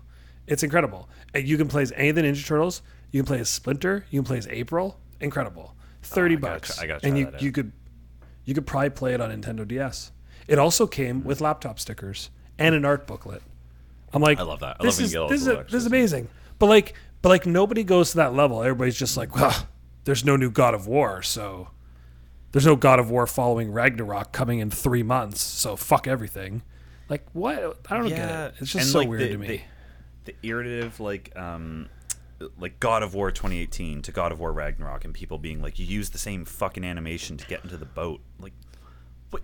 [0.47, 1.11] It's incredible.
[1.35, 2.81] And you can play as any of the Ninja Turtles.
[3.11, 4.07] You can play as Splinter.
[4.11, 4.99] You can play as April.
[5.20, 5.75] Incredible.
[6.01, 7.42] Thirty Oh, bucks, try- I gotta and you that out.
[7.42, 7.73] you could
[8.44, 10.12] you could probably play it on Nintendo DS.
[10.46, 13.42] It also came with laptop stickers and an art booklet.
[14.12, 14.76] I'm like, I love that.
[14.80, 16.28] I this love is this is little this is amazing.
[16.59, 18.62] But like, but like nobody goes to that level.
[18.62, 19.68] Everybody's just like, well,
[20.04, 21.68] there's no new God of War, so
[22.52, 26.62] there's no God of War following Ragnarok coming in three months, so fuck everything.
[27.09, 27.78] Like what?
[27.90, 28.54] I don't get it.
[28.61, 29.46] It's just and, so like, weird the, to me.
[29.46, 31.88] The, the irritative, like, um,
[32.59, 35.87] like God of War 2018 to God of War Ragnarok, and people being like, "You
[35.87, 38.52] use the same fucking animation to get into the boat." Like,
[39.30, 39.42] what?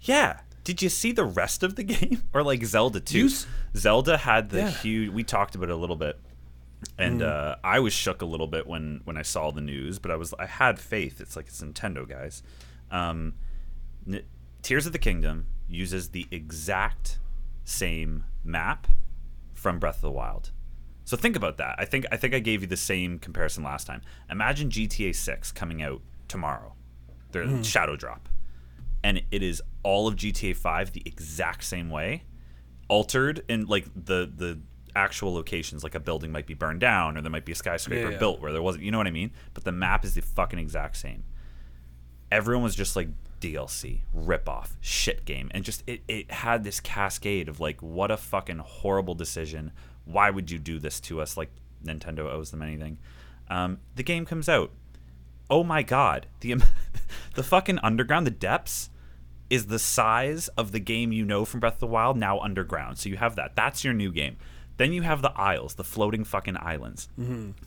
[0.00, 0.40] Yeah.
[0.64, 3.26] Did you see the rest of the game, or like Zelda 2?
[3.26, 4.70] S- Zelda had the Yeah.
[4.70, 5.10] huge.
[5.12, 6.18] We talked about it a little bit,
[6.98, 7.26] and Mm.
[7.28, 10.16] uh, I was shook a little bit when when I saw the news, but I
[10.16, 11.20] was I had faith.
[11.20, 12.42] It's like it's Nintendo, guys.
[12.90, 13.34] Um,
[14.06, 14.22] N-
[14.62, 17.18] Tears of the Kingdom uses the exact
[17.64, 18.86] same map
[19.54, 20.50] from Breath of the Wild.
[21.04, 21.76] So think about that.
[21.78, 24.02] I think I think I gave you the same comparison last time.
[24.30, 26.74] Imagine GTA 6 coming out tomorrow.
[27.32, 27.62] The hmm.
[27.62, 28.28] Shadow Drop.
[29.02, 32.22] And it is all of GTA 5 the exact same way,
[32.88, 34.60] altered in like the the
[34.96, 38.04] actual locations like a building might be burned down or there might be a skyscraper
[38.04, 38.18] Yeah, yeah.
[38.18, 39.32] built where there wasn't, you know what I mean?
[39.52, 41.24] But the map is the fucking exact same
[42.34, 43.08] everyone was just like
[43.40, 45.50] DLC, rip off, shit game.
[45.52, 49.72] And just it, it had this cascade of like, what a fucking horrible decision.
[50.04, 51.36] Why would you do this to us?
[51.36, 51.50] Like
[51.84, 52.98] Nintendo owes them anything.
[53.48, 54.72] Um, the game comes out.
[55.50, 56.26] Oh my god.
[56.40, 56.56] The
[57.34, 58.90] the fucking underground, the depths
[59.50, 62.98] is the size of the game you know from Breath of the Wild now underground.
[62.98, 63.54] So you have that.
[63.54, 64.36] That's your new game.
[64.76, 67.08] Then you have the isles, the floating fucking islands,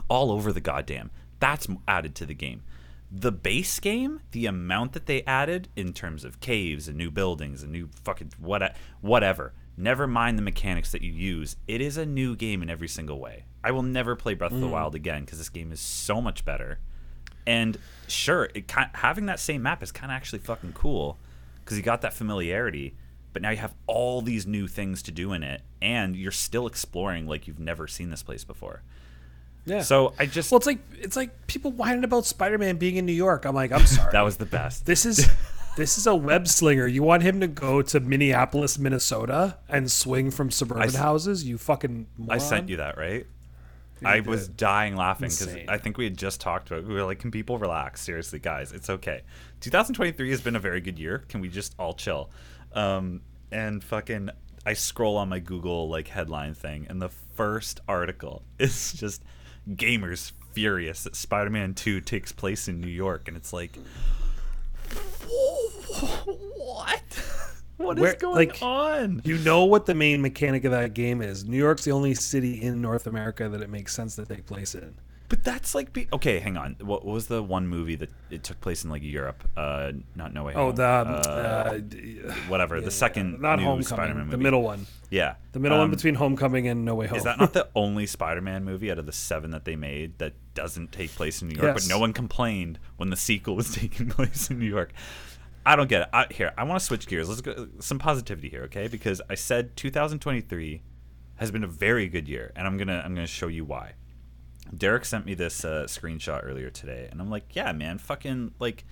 [0.09, 1.09] all over the goddamn.
[1.39, 2.63] That's added to the game.
[3.09, 7.63] The base game, the amount that they added in terms of caves and new buildings
[7.63, 9.53] and new fucking what whatever.
[9.77, 11.55] Never mind the mechanics that you use.
[11.67, 13.45] It is a new game in every single way.
[13.63, 14.73] I will never play Breath of the hmm.
[14.73, 16.79] Wild again because this game is so much better.
[17.45, 21.17] And sure, it having that same map is kind of actually fucking cool
[21.63, 22.95] because you got that familiarity.
[23.33, 26.65] But now you have all these new things to do in it, and you're still
[26.65, 28.81] exploring like you've never seen this place before.
[29.65, 29.81] Yeah.
[29.81, 33.13] So I just well, it's like it's like people whining about Spider-Man being in New
[33.13, 33.45] York.
[33.45, 34.11] I'm like, I'm sorry.
[34.11, 34.85] that was the best.
[34.85, 35.29] This is
[35.77, 36.87] this is a web slinger.
[36.87, 41.43] You want him to go to Minneapolis, Minnesota, and swing from suburban s- houses?
[41.45, 42.07] You fucking.
[42.17, 42.35] Moron.
[42.35, 43.25] I sent you that, right?
[44.03, 46.85] I was dying laughing because I think we had just talked about.
[46.85, 48.01] We were like, "Can people relax?
[48.01, 49.21] Seriously, guys, it's okay."
[49.61, 51.19] 2023 has been a very good year.
[51.29, 52.29] Can we just all chill?
[52.73, 54.29] Um, and fucking,
[54.65, 59.23] I scroll on my Google like headline thing, and the first article is just
[59.69, 63.77] gamers furious that Spider-Man 2 takes place in New York, and it's like,
[66.01, 67.01] what?
[67.77, 69.21] What is Where- going like, on?
[69.23, 71.45] You know what the main mechanic of that game is?
[71.45, 74.73] New York's the only city in North America that it makes sense to take place
[74.73, 74.95] in.
[75.29, 76.39] But that's like be- okay.
[76.39, 76.75] Hang on.
[76.79, 79.47] What, what was the one movie that it took place in like Europe?
[79.55, 80.69] Uh, not No Way Home.
[80.69, 82.81] Oh, the um, Uh, uh, d- whatever.
[82.81, 84.31] the second not new Homecoming, Spider-Man movie.
[84.31, 87.17] the middle one, Yeah, the middle one Um, between Homecoming and No Way Home.
[87.19, 90.33] Is that not the only Spider-Man movie out of the seven that they made that
[90.55, 91.75] doesn't take place in New York?
[91.75, 94.93] But no one complained when the sequel was taking place in New York.
[95.67, 96.07] I don't get it.
[96.13, 97.27] I, here, I want to switch gears.
[97.27, 98.87] Let's go some positivity here, okay?
[98.87, 100.81] Because I said 2023
[101.35, 103.95] has been a very good year, and I'm gonna I'm gonna show you why.
[104.73, 108.85] Derek sent me this uh, screenshot earlier today, and I'm like, yeah, man, fucking like,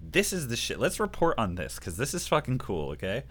[0.00, 0.78] this is the shit.
[0.78, 2.90] Let's report on this because this is fucking cool.
[2.90, 3.24] Okay,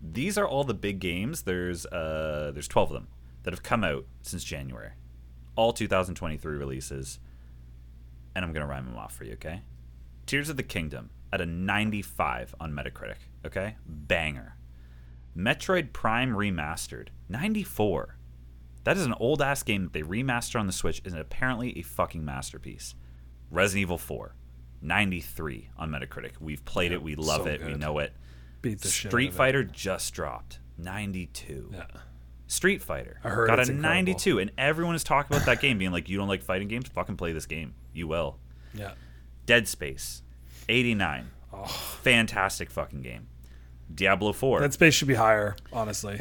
[0.00, 1.42] these are all the big games.
[1.42, 3.08] There's uh, there's 12 of them
[3.42, 4.92] that have come out since January,
[5.54, 7.18] all 2023 releases,
[8.34, 9.34] and I'm gonna rhyme them off for you.
[9.34, 9.64] Okay,
[10.24, 13.16] Tears of the Kingdom at a 95 on Metacritic.
[13.46, 14.56] Okay, banger.
[15.36, 18.16] Metroid Prime Remastered 94.
[18.84, 21.82] That is an old ass game that they remaster on the Switch and apparently a
[21.82, 22.94] fucking masterpiece.
[23.50, 24.34] Resident Evil 4,
[24.82, 26.32] 93 on Metacritic.
[26.40, 28.12] We've played it, we love so it, we know it.
[28.60, 29.32] Beat the Street.
[29.32, 31.70] Fighter just dropped, 92.
[31.72, 31.84] Yeah.
[32.46, 33.82] Street Fighter I heard got a incredible.
[33.82, 36.86] 92, and everyone is talking about that game, being like, "You don't like fighting games?
[36.88, 37.74] Fucking play this game.
[37.94, 38.38] You will."
[38.74, 38.92] Yeah.
[39.46, 40.22] Dead Space,
[40.68, 41.30] 89.
[41.52, 41.64] Oh.
[42.02, 43.28] Fantastic fucking game.
[43.94, 44.60] Diablo 4.
[44.60, 46.14] That space should be higher, honestly.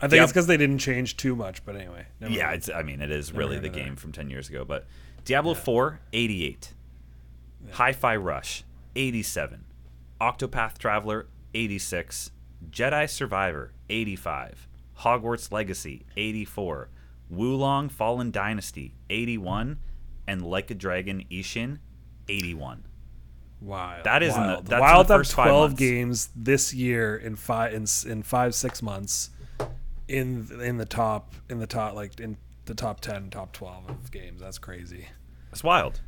[0.00, 0.24] I think Yeah.
[0.24, 2.06] it's because they didn't change too much, but anyway.
[2.20, 3.72] yeah, it's, I mean, it is really the that.
[3.72, 4.64] game from 10 years ago.
[4.64, 4.86] But
[5.24, 6.72] Diablo 4, 88.
[7.72, 8.62] Hi Fi Rush,
[8.94, 9.64] 87.
[10.20, 12.30] Octopath Traveler, 86.
[12.70, 14.68] Jedi Survivor, 85.
[15.00, 16.88] Hogwarts Legacy, 84.
[17.28, 19.78] Wo Long Fallen Dynasty, 81.
[20.28, 21.78] And Like a Dragon Ishin,
[22.28, 22.84] 81.
[23.60, 24.04] Wild.
[24.04, 24.66] That is in the- wild.
[24.66, 29.30] that's in the first twelve games this year in five in, in five six months
[30.08, 34.10] in in the top in the top like in the top ten top twelve of
[34.10, 34.40] games.
[34.40, 35.08] That's crazy.
[35.50, 36.00] That's wild.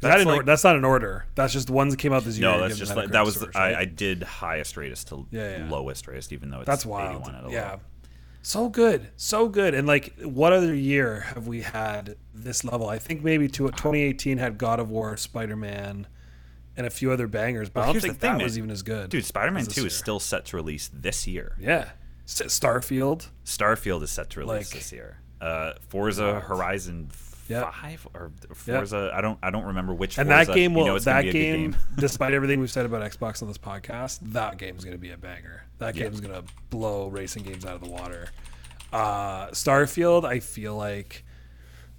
[0.00, 1.24] That's, not like- or, that's not an order.
[1.34, 2.50] That's just the ones that came out this year.
[2.50, 3.76] No, that's just like that was scores, I, right?
[3.76, 5.70] I did highest rated to Yeah, yeah.
[5.70, 7.22] lowest rated, even though it's That's wild.
[7.22, 7.70] 81 at Yeah.
[7.72, 7.80] low.
[8.42, 9.08] So good.
[9.16, 9.72] So good.
[9.72, 12.88] And like what other year have we had this level?
[12.90, 16.06] I think maybe to uh, 2018 had God of War, Spider-Man,
[16.76, 18.44] and a few other bangers, but I don't think thing, that man.
[18.44, 19.10] was even as good.
[19.10, 21.56] Dude, Spider-Man as this 2 is still set to release this year.
[21.60, 21.90] Yeah.
[22.26, 23.28] Starfield.
[23.44, 25.18] Starfield is set to release Like- this year.
[25.40, 27.10] Uh, Forza Horizon
[27.48, 27.70] Yeah.
[27.70, 29.10] five or Forza.
[29.14, 30.16] I don't I don't remember which.
[30.16, 30.46] And Forza.
[30.46, 33.48] that game You will know that good game, despite everything we've said about Xbox on
[33.48, 35.64] this podcast, that game's gonna be a banger.
[35.78, 36.04] That Yeah.
[36.04, 38.28] game's gonna blow racing games out of the water.
[38.92, 41.24] Uh, Starfield, I feel like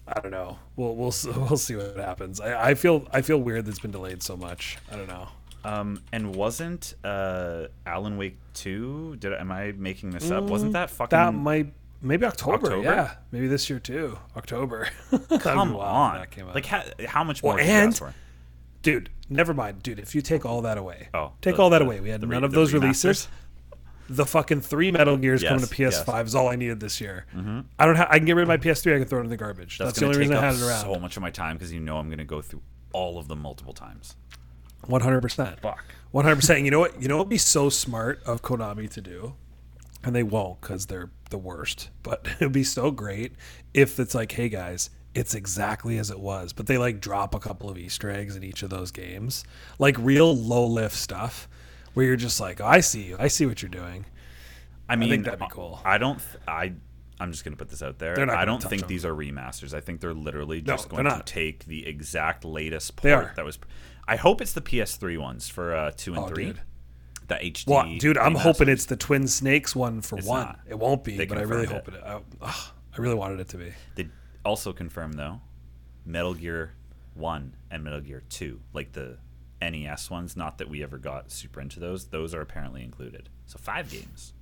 [0.08, 0.60] I don't know.
[0.76, 2.40] We'll we'll we'll see what happens.
[2.40, 4.78] I, I feel I feel weird that it's been delayed so much.
[4.92, 5.28] I don't know.
[5.64, 9.16] Um, and wasn't uh, Alan Wake two?
[9.18, 10.44] Did am I making this up?
[10.44, 11.18] Wasn't that fucking?
[11.18, 12.84] Mm, That might maybe October, October?
[12.84, 14.20] Yeah, maybe this year too.
[14.38, 14.90] October.
[15.40, 16.20] Come on!
[16.20, 16.54] that came out.
[16.54, 17.58] Like how, how much more?
[17.58, 18.14] could you and- for?
[18.84, 19.98] dude, never mind, dude.
[19.98, 22.00] If you take all that away, Oh, take the- all that the- away.
[22.00, 22.82] We had the re- none of those remasters?
[22.82, 23.28] releases.
[24.08, 26.28] The fucking three Metal Gears coming to PS5 yes.
[26.28, 27.26] is all I needed this year.
[27.36, 27.62] Mm-hmm.
[27.80, 27.96] I don't.
[27.96, 28.96] Ha- I can get rid of my PS3.
[28.96, 29.78] I can throw it in the garbage.
[29.78, 30.82] That's, That's, the only take reason I up had it around.
[30.82, 32.62] so much of my time because you know I'm gonna go through
[32.94, 34.16] all of them multiple times.
[34.86, 35.60] One hundred percent.
[35.60, 35.84] Fuck.
[36.12, 36.64] One hundred percent.
[36.64, 37.02] You know what?
[37.02, 39.34] You know what would be so smart of Konami to do,
[40.04, 41.90] and they won't because they're the worst.
[42.04, 43.34] But it would be so great
[43.74, 46.54] if it's like, hey guys, it's exactly as it was.
[46.54, 49.44] But they like drop a couple of Easter eggs in each of those games,
[49.80, 51.48] like real low lift stuff,
[51.96, 53.16] where you're just like, oh, I see you.
[53.18, 54.06] I see what you're doing.
[54.88, 55.82] I mean, that'd be cool.
[55.84, 56.20] I don't.
[56.20, 56.74] th- I.
[57.20, 58.30] I'm just gonna put this out there.
[58.30, 58.90] I don't think them.
[58.90, 59.74] these are remasters.
[59.74, 63.58] I think they're literally just they're going to take the exact latest port that was.
[64.08, 66.46] I hope it's the PS3 ones for uh, two and Oh, three.
[66.46, 66.60] dude.
[67.28, 67.68] The HD.
[67.68, 70.42] Well, dude, I'm hoping it's the Twin Snakes one for It's one.
[70.46, 70.60] not.
[70.70, 72.34] It won't be, They but I really confirmed hope it.
[72.44, 72.48] I,
[72.94, 73.72] I really wanted it to be.
[73.96, 74.10] They
[74.44, 75.42] also confirmed though,
[76.06, 76.74] Metal Gear
[77.16, 79.18] One and Metal Gear Two, like the
[79.62, 80.36] NES ones.
[80.36, 82.06] Not that we ever got super into those.
[82.08, 83.30] Those are apparently included.
[83.46, 84.34] So five games.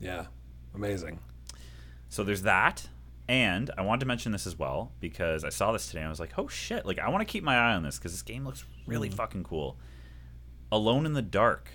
[0.00, 0.26] Yeah,
[0.74, 1.18] amazing.
[2.08, 2.88] So there's that.
[3.28, 6.10] And I wanted to mention this as well because I saw this today and I
[6.10, 8.22] was like, oh shit, like I want to keep my eye on this because this
[8.22, 9.16] game looks really Mm-hmm.
[9.16, 9.78] fucking cool.
[10.70, 11.68] Alone in the Dark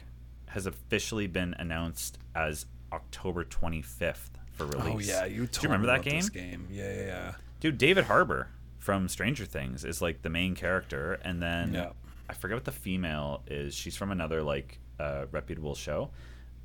[0.47, 5.09] has officially been announced as October 25th for release.
[5.09, 6.23] Oh yeah, you told Do you remember me that game?
[6.33, 7.31] Game, yeah, yeah, yeah.
[7.59, 11.89] Dude, David Harbour from Stranger Things is like the main character, and then Yeah.
[12.29, 13.73] I forget what the female is.
[13.73, 16.09] She's from another like uh, reputable show.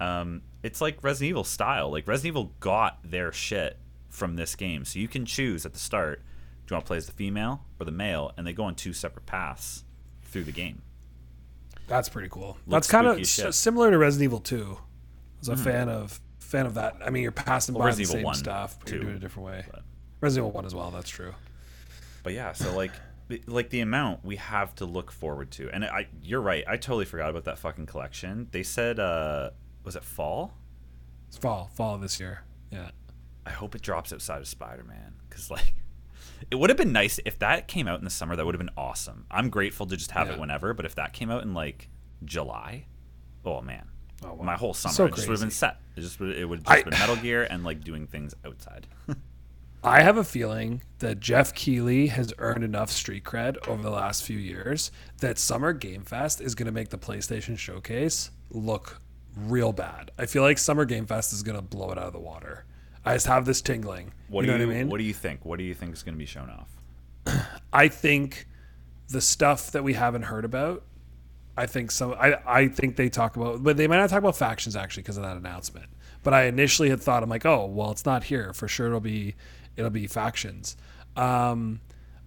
[0.00, 1.90] Um, it's like Resident Evil style.
[1.90, 5.78] Like Resident Evil got their shit from this game, so you can choose at the
[5.78, 6.20] start.
[6.66, 8.32] Do you want to play as the female or the male?
[8.36, 9.84] And they go on two separate paths
[10.22, 10.82] through the game.
[11.88, 12.56] That's pretty cool.
[12.66, 14.78] Looks That's kind of similar to Resident Evil 2.
[14.78, 16.96] I was a fan of fan of that.
[17.04, 19.14] I mean, you're passing Well, by Resident the Evil same 1 stuff, but you're doing
[19.14, 19.64] it a different way.
[19.70, 19.82] but-
[20.20, 20.90] Resident Evil 1 as well.
[20.92, 21.34] That's true.
[22.22, 22.92] But yeah, so like
[23.46, 25.70] like the amount we have to look forward to.
[25.70, 26.64] And I you're right.
[26.66, 28.48] I totally forgot about that fucking collection.
[28.52, 29.50] They said uh
[29.84, 30.54] was it fall?
[31.28, 32.44] It's fall, fall this year.
[32.70, 32.90] Yeah.
[33.46, 35.74] I hope it drops outside of Spider-Man cuz like
[36.50, 38.36] it would have been nice if that came out in the summer.
[38.36, 39.26] That would have been awesome.
[39.30, 40.34] I'm grateful to just have Yeah.
[40.34, 41.88] it whenever, but if that came out in like
[42.24, 42.86] July,
[43.44, 43.88] oh man.
[44.24, 44.44] Oh, wow.
[44.44, 45.78] My whole summer So it just would have been set.
[45.96, 48.34] It just would it would have I- just been Metal Gear and like doing things
[48.44, 48.86] outside.
[49.84, 54.22] I have a feeling that Geoff Keighley has earned enough street cred over the last
[54.22, 59.00] few years that Summer Game Fest is going to make the PlayStation Showcase look
[59.36, 60.12] real bad.
[60.16, 62.64] I feel like Summer Game Fest is going to blow it out of the water.
[63.04, 64.12] I just have this tingling.
[64.28, 64.88] What you do know you what I mean?
[64.88, 65.44] what do you think?
[65.44, 67.48] What do you think is going to be shown off?
[67.72, 68.46] I think
[69.08, 70.84] the stuff that we haven't heard about,
[71.56, 72.14] I think some.
[72.14, 75.16] I I think they talk about, but they might not talk about factions actually because
[75.16, 75.86] of that announcement.
[76.22, 78.86] But I initially had thought, I'm like, oh well, it's not here for sure.
[78.86, 79.34] It'll be
[79.76, 80.76] it'll be factions.
[81.16, 81.80] Um,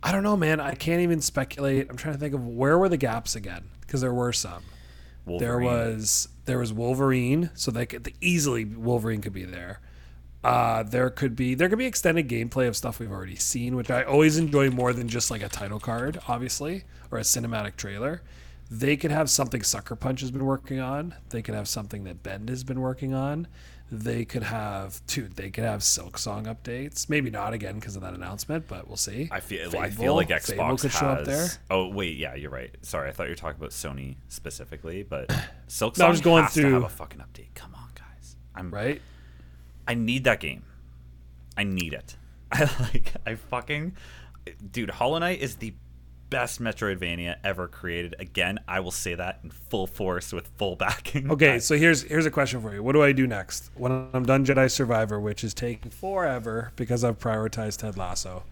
[0.03, 0.59] I don't know, man.
[0.59, 1.89] I can't even speculate.
[1.89, 4.63] I'm trying to think of where were the gaps again because there were some.
[5.39, 9.79] There was there was Wolverine, so they could easily Wolverine could be there.
[10.43, 13.89] Uh, there could be there could be extended gameplay of stuff we've already seen, which
[13.89, 18.21] I always enjoy more than just like a title card, obviously, or a cinematic trailer.
[18.69, 21.15] They could have something Sucker Punch has been working on.
[21.29, 23.47] They could have something that Bend has been working on.
[23.91, 25.35] They could have, dude.
[25.35, 27.07] They could have Silksong updates.
[27.07, 29.29] Maybe not again because of that announcement, but we'll see.
[29.31, 30.99] I feel I feel like Fable Xbox could has.
[30.99, 31.47] show up there.
[31.69, 32.75] Oh wait, yeah, you're right.
[32.81, 35.31] Sorry, I thought you were talking about Sony specifically, but
[35.67, 37.53] Silk No, I'm Song just going has to have a fucking update.
[37.53, 38.35] Come on, guys.
[38.55, 39.01] I'm Right?
[39.87, 40.63] I need that game.
[41.55, 42.17] I need it.
[42.51, 43.13] I like.
[43.25, 43.95] I fucking,
[44.71, 44.89] dude.
[44.89, 45.75] Hollow Knight is the
[46.29, 48.15] best Metroidvania ever created.
[48.19, 51.31] Again, I will say that in full force with full backing.
[51.31, 52.83] Okay, so here's here's a question for you.
[52.83, 57.03] What do I do next when I'm done Jedi Survivor, which is taking forever because
[57.03, 58.43] I've prioritized Ted Lasso?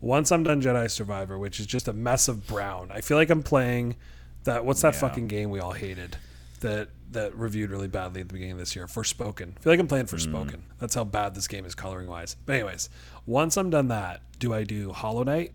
[0.00, 3.30] Once I'm done Jedi Survivor, which is just a mess of brown, I feel like
[3.30, 3.96] I'm playing
[4.44, 4.64] that.
[4.64, 5.00] What's that Yeah.
[5.00, 6.16] fucking game we all hated
[6.60, 8.86] that that reviewed really badly at the beginning of this year?
[8.86, 9.56] Forspoken.
[9.56, 10.16] I feel like I'm playing hmm.
[10.16, 10.60] Forspoken.
[10.78, 12.36] That's how bad this game is coloring wise.
[12.46, 12.90] But anyways,
[13.24, 15.52] once I'm done that, do I do Hollow Knight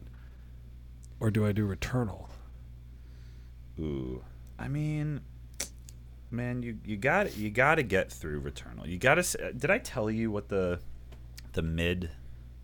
[1.22, 2.28] or do I do Returnal?
[3.80, 4.22] Ooh,
[4.60, 5.22] I mean,
[6.30, 8.88] man, you you got you got to get through Returnal.
[8.88, 9.54] You got to.
[9.54, 10.80] Did I tell you what the
[11.54, 12.10] the mid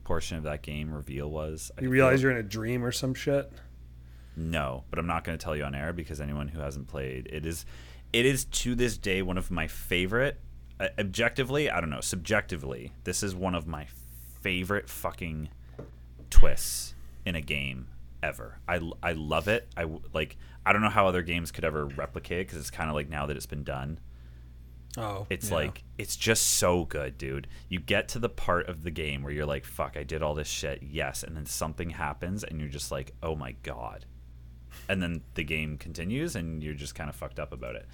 [0.04, 1.72] portion of that game reveal was.
[1.78, 3.52] I You feel- realize you're in a dream or some shit.
[4.38, 7.28] No, but I'm not going to tell you on air because anyone who hasn't played,
[7.32, 7.66] it is,
[8.14, 10.40] it is to this day one of my favorite.
[10.80, 12.02] Uh, objectively, I don't know.
[12.02, 13.88] Subjectively, this is one of my
[14.42, 15.50] favorite fucking
[16.30, 16.94] twists
[17.26, 17.88] in a game
[18.28, 18.60] ever.
[18.68, 19.68] I, I love it.
[19.76, 20.38] I like.
[20.66, 23.10] I don't know how other games could ever replicate it because it's kind of like
[23.10, 24.00] now that it's been done.
[24.98, 25.56] Oh, It's yeah.
[25.56, 27.48] like it's just so good, dude.
[27.70, 30.34] You get to the part of the game where you're like, "Fuck, I did all
[30.34, 34.06] this shit." Yes, and then something happens and you're just like, "Oh my god."
[34.90, 37.86] And then the game continues and you're just kind of fucked up about it.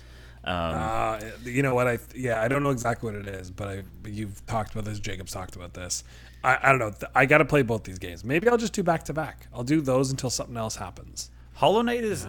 [0.45, 1.87] Um, Uh, you know what?
[1.87, 4.85] I yeah, I don't know exactly what it is, but I but you've talked about
[4.85, 4.99] this.
[4.99, 6.03] Jacob's talked about this.
[6.43, 7.07] I, I don't know.
[7.15, 8.23] I got to play both these games.
[8.23, 9.47] Maybe I'll just do back to back.
[9.53, 11.31] I'll do those until something else happens.
[11.53, 12.27] Hollow Knight is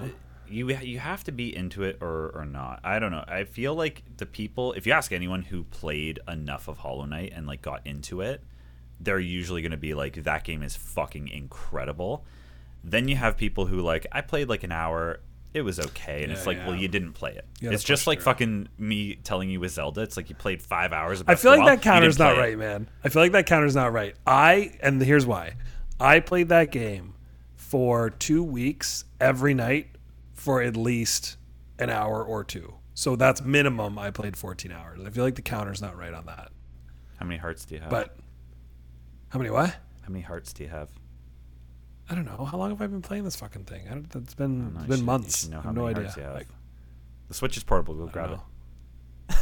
[0.48, 2.80] you you have to be into it or or not.
[2.84, 3.24] I don't know.
[3.26, 7.32] I feel like the people if you ask anyone who played enough of Hollow Knight
[7.34, 8.42] and like got into it,
[9.00, 12.24] they're usually going to be like that game is fucking incredible.
[12.82, 15.20] Then you have people who like I played like an hour,
[15.54, 16.66] it was okay and it's like, yeah.
[16.66, 17.46] well you didn't play it.
[17.62, 21.20] It's just like fucking me telling you with Zelda, it's like you played 5 hours
[21.20, 22.58] of I feel like that Wild, counter's didn't right, it.
[22.58, 22.88] man.
[23.04, 24.16] I feel like that counter's not right.
[24.26, 25.54] I and here's why.
[26.00, 27.14] I played that game
[27.54, 29.88] for two weeks every night
[30.32, 31.36] for at least
[31.78, 32.74] an hour or two.
[32.94, 33.98] So that's minimum.
[33.98, 35.00] I played 14 hours.
[35.04, 36.50] I feel like the counter's not right on that.
[37.16, 37.90] How many hearts do you have?
[37.90, 38.16] But
[39.28, 39.50] how many?
[39.50, 39.70] What?
[39.70, 40.88] How many hearts do you have?
[42.10, 42.44] I don't know.
[42.44, 43.86] How long have I been playing this fucking thing?
[43.88, 45.48] I don't, it's been don't it's been should- months.
[45.50, 46.10] I how have no idea.
[46.10, 46.34] have.
[46.34, 46.48] Like,
[47.28, 48.40] The Switch is portable, go grab don't
[49.30, 49.36] it.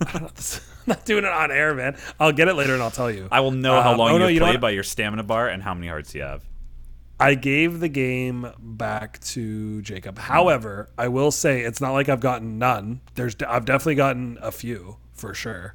[0.08, 0.28] I don't know.
[0.34, 1.96] This- I'm not doing it on air, man.
[2.20, 3.26] I'll get it later and I'll tell you.
[3.32, 5.48] I will know how Um, long oh, no, you've you played by your stamina bar
[5.48, 6.44] and how many hearts you have.
[7.18, 10.18] I gave the game back to Jacob.
[10.18, 13.00] However, I will say it's not like I've gotten none.
[13.14, 15.74] There's I've definitely gotten a few for sure.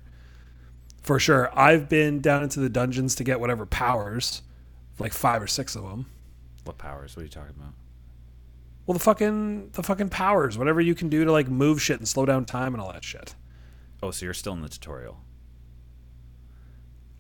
[1.02, 4.42] For sure, I've been down into the dungeons to get whatever powers,
[5.00, 6.08] like five or six of them.
[6.70, 7.16] What powers?
[7.16, 7.74] What are you talking about?
[8.86, 12.08] Well, the fucking the fucking powers, whatever you can do to like move shit and
[12.08, 13.34] slow down time and all that shit.
[14.04, 15.20] Oh, so you're still in the tutorial.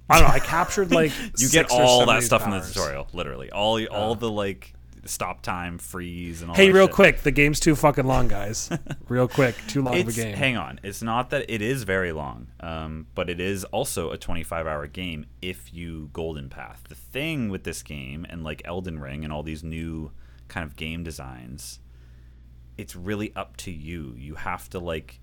[0.07, 0.35] I don't know.
[0.35, 3.49] I captured like You get all that stuff in the tutorial, literally.
[3.49, 6.55] All all the like stop time, freeze, and all.
[6.55, 6.95] Hey, real shit.
[6.95, 8.69] quick, the game's too fucking long, guys.
[9.07, 10.35] real quick, too long of a game.
[10.35, 10.79] hang on.
[10.83, 14.87] It's not that it is very long, um, but it is also a 25 hour
[14.87, 16.83] game if you golden path.
[16.89, 20.11] The thing with this game and like Elden Ring and all these new
[20.47, 21.79] kind of game designs,
[22.77, 24.15] it's really up to you.
[24.17, 25.19] You have to like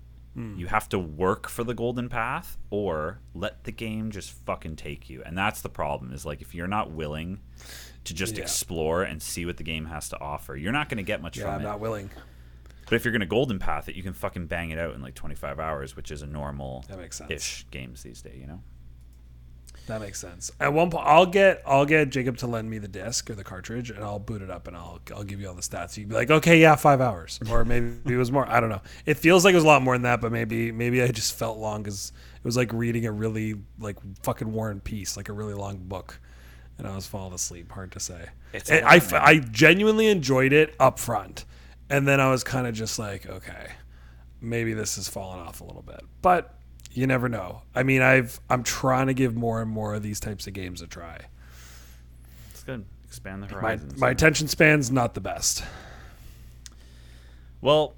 [0.55, 5.09] you have to work for the golden path or let the game just fucking take
[5.09, 5.23] you.
[5.25, 7.39] And that's the problem is like if you're not willing
[8.07, 8.41] to just Yeah.
[8.43, 11.37] explore and see what the game has to offer, you're not going to get much
[11.37, 11.63] yeah, from I'm it.
[11.63, 12.09] not willing.
[12.85, 15.01] But if you're going to golden path it, you can fucking bang it out in
[15.01, 17.31] like 25 hours, which is a normal That makes sense.
[17.31, 18.61] ish games these days, you know?
[19.87, 20.51] That makes sense.
[20.59, 23.43] At one point, I'll get I'll get Jacob to lend me the disc or the
[23.45, 25.95] cartridge, and I'll boot it up, and I'll I'll give you all the stats.
[25.95, 28.45] You'd be like, okay, yeah, five hours, or maybe it was more.
[28.49, 28.81] I don't know.
[29.05, 31.37] It feels like it was a lot more than that, but maybe maybe I just
[31.39, 35.29] felt long because it was like reading a really like fucking War and Peace, like
[35.29, 36.19] a really long book,
[36.77, 37.71] and I was falling asleep.
[37.71, 38.29] Hard to say.
[38.53, 39.21] It's And I lot, f- man.
[39.23, 41.45] I genuinely enjoyed it up front,
[41.89, 43.71] and then I was kind of just like, okay,
[44.41, 46.53] maybe this has fallen off a little bit, but
[46.91, 47.61] you never know.
[47.75, 50.81] I mean, I've I'm trying to give more and more of these types of games
[50.81, 51.19] a try.
[52.51, 52.85] It's good.
[53.05, 53.97] Expand the My horizons.
[53.99, 55.63] my attention span's not the best.
[57.61, 57.95] Well,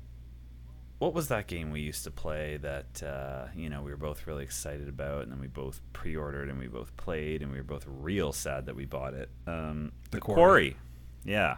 [0.99, 4.27] what was that game we used to play that uh, you know we were both
[4.27, 7.63] really excited about, and then we both pre-ordered and we both played, and we were
[7.63, 9.29] both real sad that we bought it.
[9.47, 10.35] Um, the, Quarry.
[10.37, 10.77] Quarry.
[11.25, 11.57] Yeah.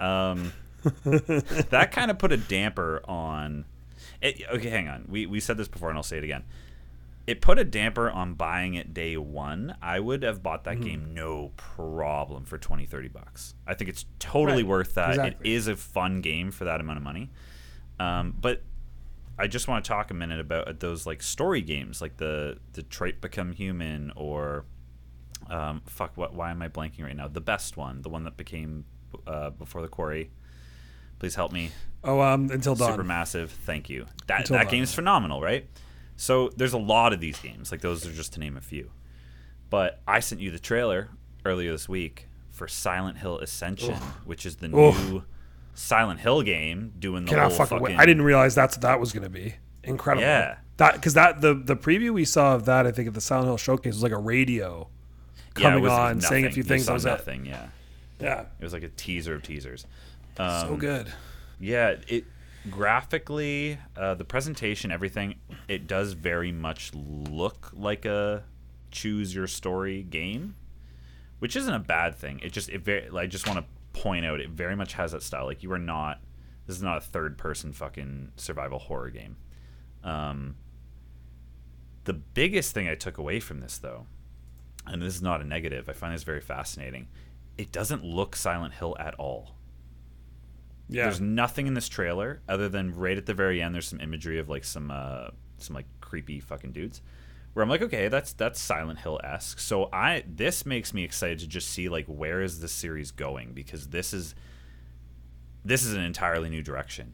[0.00, 0.52] Um,
[1.04, 3.64] that kind of put a damper on.
[4.20, 5.06] It, okay, hang on.
[5.08, 6.44] We we said this before, and I'll say it again.
[7.24, 9.76] It put a damper on buying it day one.
[9.80, 13.54] I would have bought that game no problem for 20, 30 bucks.
[13.64, 14.68] I think it's totally Right.
[14.68, 15.10] worth that.
[15.10, 15.50] Exactly.
[15.52, 17.30] It is a fun game for that amount of money.
[18.02, 18.62] Um, but
[19.38, 23.20] I just want to talk a minute about those like story games, like the Detroit
[23.20, 24.64] Become Human or
[25.50, 26.16] um, fuck.
[26.16, 26.34] What?
[26.34, 27.28] Why am I blanking right now?
[27.28, 28.84] The best one, the one that became
[29.26, 30.30] uh, before the quarry.
[31.18, 31.70] Please help me.
[32.02, 32.98] Oh, um, until dawn.
[32.98, 33.48] Supermassive.
[33.48, 34.06] Thank you.
[34.26, 34.96] That Until that Dawn, game's yeah.
[34.96, 35.68] phenomenal, right?
[36.16, 37.70] So there's a lot of these games.
[37.70, 38.90] Like those are just to name a few.
[39.70, 41.10] But I sent you the trailer
[41.44, 43.94] earlier this week for Silent Hill Ascension,
[44.24, 44.94] which is the Ugh.
[44.96, 45.22] new
[45.74, 47.96] Silent Hill game doing the Cannot whole fucking fucking.
[47.98, 49.54] I didn't realize that's what that was going to be.
[49.84, 50.22] Incredible.
[50.22, 50.56] Yeah.
[50.78, 53.46] That because that the the preview we saw of that I think at the Silent
[53.48, 54.88] Hill showcase was like a radio
[55.54, 56.54] coming was on saying a nothing.
[56.54, 56.86] few things.
[56.86, 57.08] That was it.
[57.10, 57.46] nothing.
[57.46, 57.66] Yeah,
[58.20, 58.40] Yeah.
[58.58, 59.86] it was like a teaser of teasers.
[60.36, 61.12] so Um, good.
[61.60, 62.24] Yeah, it
[62.70, 65.36] graphically, uh, the presentation, everything,
[65.68, 68.44] it does very much look like a
[68.90, 70.54] choose your story game,
[71.38, 72.40] which isn't a bad thing.
[72.42, 75.22] It just it very I just want to point out it very much has that
[75.22, 75.46] style.
[75.46, 76.20] Like you are not
[76.66, 79.36] this is not a third person fucking survival horror game.
[80.04, 80.56] Um,
[82.04, 84.06] the biggest thing I took away from this though,
[84.86, 87.08] and this is not a negative, I find this very fascinating.
[87.58, 89.56] It doesn't look Silent Hill at all.
[90.88, 91.04] Yeah.
[91.04, 93.74] There's nothing in this trailer other than right at the very end.
[93.74, 95.28] There's some imagery of like some uh,
[95.58, 97.02] some like creepy fucking dudes.
[97.54, 99.58] Where I'm like, okay, that's that's Silent Hill esque.
[99.58, 103.52] So I this makes me excited to just see like where is this series going
[103.52, 104.34] because this is
[105.64, 107.12] this is an entirely new direction.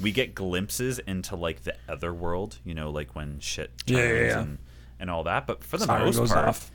[0.00, 4.02] We get glimpses into like the other world, you know, like when shit Yeah, yeah,
[4.04, 4.40] turns yeah.
[4.40, 4.58] and
[5.00, 5.46] and all that.
[5.46, 6.70] But for the Siren most part, off.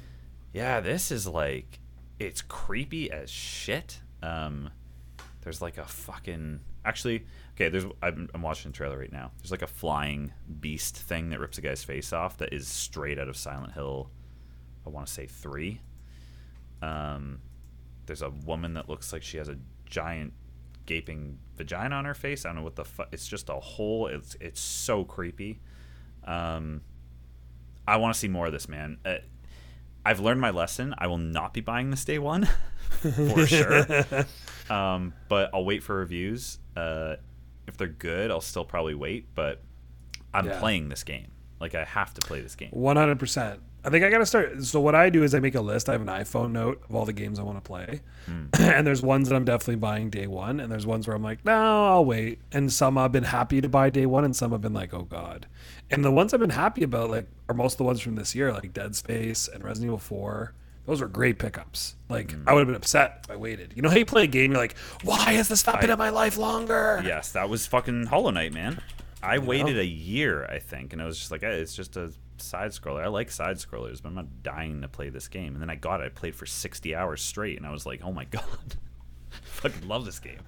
[0.54, 1.80] yeah, this is like
[2.20, 4.00] it's creepy as shit.
[4.24, 4.72] Um,
[5.42, 7.26] there's like a fucking actually
[7.56, 7.70] okay.
[7.70, 9.32] There's I'm, I'm watching the trailer right now.
[9.38, 13.20] There's like a flying beast thing that rips a guy's face off that is straight
[13.20, 14.10] out of Silent Hill.
[14.86, 15.82] I want to say three.
[16.82, 17.40] Um,
[18.06, 20.34] there's a woman that looks like she has a giant
[20.86, 22.46] gaping vagina on her face.
[22.46, 23.10] I don't know what the fuck.
[23.12, 24.08] It's just a hole.
[24.08, 25.62] It's it's so creepy.
[26.24, 26.82] Um,
[27.88, 28.98] I want to see more of this, man.
[29.06, 29.18] Uh,
[30.06, 30.94] I've learned my lesson.
[30.98, 32.48] I will not be buying this day one
[33.02, 33.86] for sure.
[34.68, 36.58] Um, but I'll wait for reviews.
[36.76, 37.18] Uh,
[37.68, 39.34] if they're good, I'll still probably wait.
[39.36, 39.62] But
[40.34, 40.60] I'm Yeah.
[40.60, 41.28] playing this game.
[41.60, 42.70] Like I have to play this game.
[42.72, 43.62] One hundred percent.
[43.84, 44.64] I think I gotta start.
[44.64, 45.90] So what I do is I make a list.
[45.90, 48.46] I have an iPhone note of all the games I want to play, hmm.
[48.60, 51.46] and there's ones that I'm definitely buying day one, and there's ones where I'm like,
[51.46, 52.40] no, I'll wait.
[52.52, 55.04] And some I've been happy to buy day one, and some I've been like, oh
[55.04, 55.46] god.
[55.92, 58.34] And the ones I've been happy about, like, are most of the ones from this
[58.34, 60.56] year, like Dead Space and Resident Evil Four.
[60.86, 61.96] Those were great pickups.
[62.10, 63.74] Like I would have been upset if I waited.
[63.76, 65.98] You know how you play a game, you're like, why has this not been in
[65.98, 67.02] my life longer?
[67.04, 68.82] Yes, that was fucking Hollow Knight, man.
[69.24, 72.14] I waited a year, I think, and I was just like, eh, it's just a
[72.38, 73.04] side scroller.
[73.04, 75.54] I like side scrollers, but I'm not dying to play this game.
[75.54, 76.06] And then I got it.
[76.06, 78.76] I played for 60 hours straight, and I was like, oh my god,
[79.42, 80.40] fucking love this game.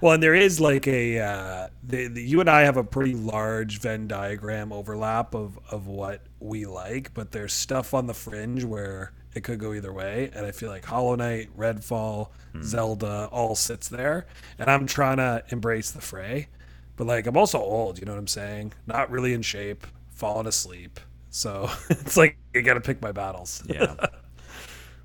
[0.00, 3.14] Well, and there is like a uh, the, the, you and I have a pretty
[3.14, 8.64] large Venn diagram overlap of of what we like, but there's stuff on the fringe
[8.64, 12.30] where it could go either way, and I feel like Hollow Knight, Redfall,
[12.62, 14.26] Zelda all sits there,
[14.58, 16.48] and I'm trying to embrace the fray,
[16.96, 18.72] but like I'm also old, you know what I'm saying?
[18.86, 20.98] Not really in shape, falling asleep,
[21.30, 23.62] so it's like I got to pick my battles.
[23.68, 23.94] Yeah.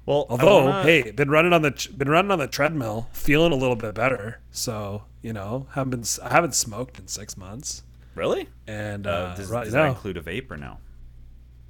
[0.06, 3.56] Well, Although, wanna- hey, been running on the been running on the treadmill, feeling a
[3.56, 4.40] little bit better.
[4.50, 7.84] So you know, haven't been I haven't smoked in six months,
[8.16, 8.50] really?
[8.66, 10.78] and Uh, uh, does does now, that include a vape or no?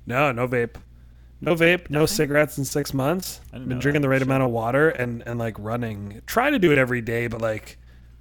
[0.05, 0.75] no, no vape,
[1.41, 3.41] no vape, no cigarettes in six months.
[3.51, 4.07] I didn't Been drinking that.
[4.07, 6.21] the right amount of water and and like running.
[6.25, 7.77] Try to do it every day, but like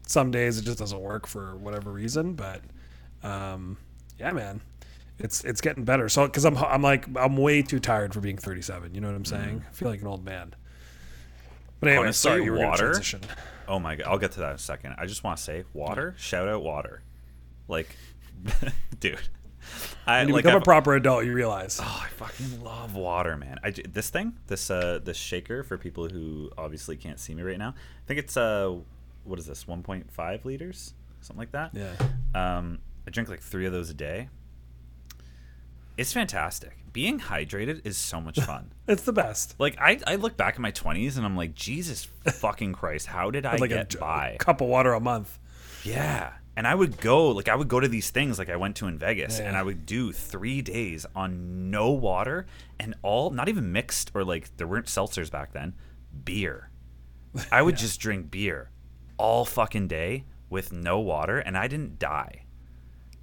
[0.07, 2.35] some days it just doesn't work for whatever reason.
[2.35, 2.63] But
[3.23, 3.77] um,
[4.19, 4.61] yeah, man.
[5.23, 6.09] It's, it's getting better.
[6.09, 8.95] So, because I'm I'm like I'm way too tired for being 37.
[8.95, 9.63] You know what I'm saying?
[9.69, 10.55] I feel like an old man.
[11.79, 13.21] But anyway, Honestly, sorry, you were gonna water- transition.
[13.69, 14.95] Oh my god, I'll get to that in a second.
[14.97, 16.15] I just want to say, water.
[16.17, 17.03] Shout out water.
[17.69, 17.95] Like,
[19.01, 19.19] dude,
[20.07, 21.79] I When you like become I've- a proper adult, you realize.
[21.83, 23.59] Oh, I fucking love water, man.
[23.63, 27.59] I this thing, this uh, this shaker for people who obviously can't see me right
[27.59, 27.71] now.
[27.71, 28.75] I think it's uh,
[29.25, 29.65] what is this?
[29.65, 31.71] 1.5 liters, something like that.
[31.75, 31.93] Yeah.
[32.35, 34.29] Um, I drink like three of those a day.
[35.97, 36.77] It's fantastic.
[36.93, 38.73] Being hydrated is so much fun.
[38.89, 39.55] It's the best.
[39.59, 43.31] like I, I look back at my 20s and I'm like, Jesus fucking Christ, how
[43.31, 44.31] did I like get a, by?
[44.31, 45.39] a cup of water a month.
[45.85, 46.33] Yeah.
[46.57, 48.87] And I would go, like, I would go to these things, like I went to
[48.87, 49.47] in Vegas, Yeah.
[49.49, 52.47] and I would do three days on no water
[52.79, 55.75] and all, not even mixed or like, there weren't seltzers back then,
[56.25, 56.71] beer.
[57.53, 58.71] I would just drink beer
[59.17, 62.43] all fucking day with no water, and I didn't die.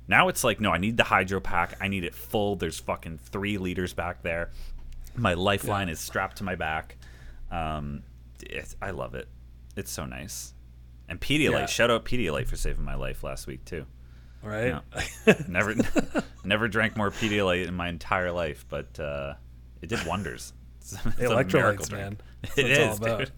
[0.08, 1.76] Now it's like, no, I need the hydro pack.
[1.82, 2.56] I need it full.
[2.56, 4.52] There's fucking three liters back there.
[5.16, 6.96] My lifeline is strapped to my back.
[7.52, 8.04] Um,
[8.40, 9.28] it's, I love it.
[9.76, 10.54] It's so nice.
[11.10, 11.66] And Pedialyte, Yeah.
[11.68, 13.86] shout out Pedialyte for saving my life last week too.
[14.44, 14.82] Right?
[15.48, 15.76] Never,
[16.44, 19.34] never drank more Pedialyte in my entire life, but uh,
[19.82, 20.54] it did wonders.
[20.80, 22.18] It's, it's a miracle Electrolytes, man.
[22.56, 23.20] That's all about.
[23.20, 23.32] dude.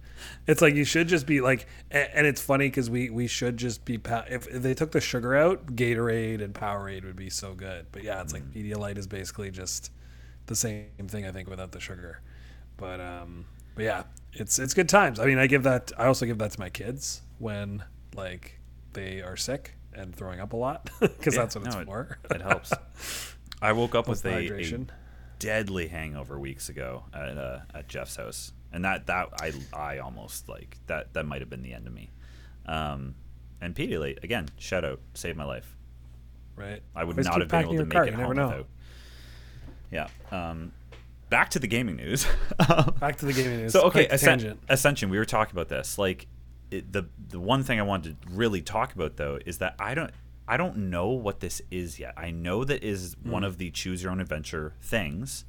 [0.45, 3.85] It's like you should just be like, and it's funny because we we should just
[3.85, 3.99] be
[4.29, 7.87] if they took the sugar out, Gatorade and Powerade would be so good.
[7.91, 8.53] But yeah, it's like Mm.
[8.53, 9.91] Pedialyte is basically just
[10.47, 12.21] the same thing I think without the sugar.
[12.77, 13.45] But um,
[13.75, 14.03] but yeah,
[14.33, 15.19] it's it's good times.
[15.19, 15.91] I mean, I give that.
[15.97, 17.83] I also give that to my kids when
[18.15, 18.59] like
[18.93, 22.19] they are sick and throwing up a lot because Yeah, that's what it's no, for.
[22.31, 22.71] It helps.
[23.61, 24.85] I woke up with the a, a
[25.39, 30.47] deadly hangover weeks ago at uh, at Jeff's house, and that that I I almost
[30.47, 32.11] like that that might have been the end of me.
[32.65, 33.15] Um,
[33.61, 35.75] and Pedialyte again, shout out, saved my life.
[36.55, 36.81] right?
[36.95, 38.47] I would Always not have been able to make cart, it home know.
[38.47, 38.67] without.
[39.91, 40.07] Yeah.
[40.31, 40.71] Um,
[41.29, 42.25] back to the gaming news.
[42.99, 43.73] Back to the gaming news.
[43.73, 44.59] so okay, Quite the Ascen- tangent.
[44.69, 45.09] Ascension.
[45.09, 45.97] We were talking about this.
[45.97, 46.27] Like
[46.71, 49.93] it, the the one thing I wanted to really talk about though is that I
[49.95, 50.11] don't
[50.47, 52.13] I don't know what this is yet.
[52.17, 53.31] I know that is Hmm.
[53.31, 55.45] one of the choose your own adventure things,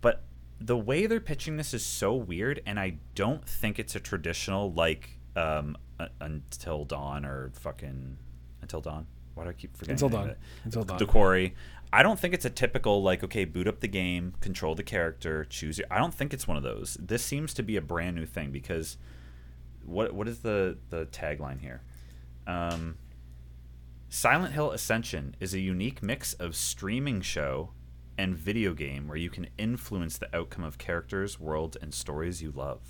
[0.00, 0.22] but
[0.60, 4.72] the way they're pitching this is so weird, and I don't think it's a traditional
[4.72, 8.18] like um, uh, until dawn or fucking
[8.62, 9.06] until dawn.
[9.34, 9.92] Why do I keep forgetting?
[9.92, 10.34] Until Dawn.
[10.64, 10.98] Until Dawn.
[10.98, 11.54] The quarry.
[11.92, 15.44] I don't think it's a typical like okay, boot up the game, control the character,
[15.44, 15.86] choose your.
[15.92, 16.96] I don't think it's one of those.
[17.00, 18.96] This seems to be a brand new thing because
[19.88, 21.82] what what is the the tagline here?
[22.46, 22.96] Um,
[24.08, 27.70] Silent Hill Ascension is a unique mix of streaming show
[28.16, 32.50] and video game where you can influence the outcome of characters, worlds, and stories you
[32.50, 32.80] love.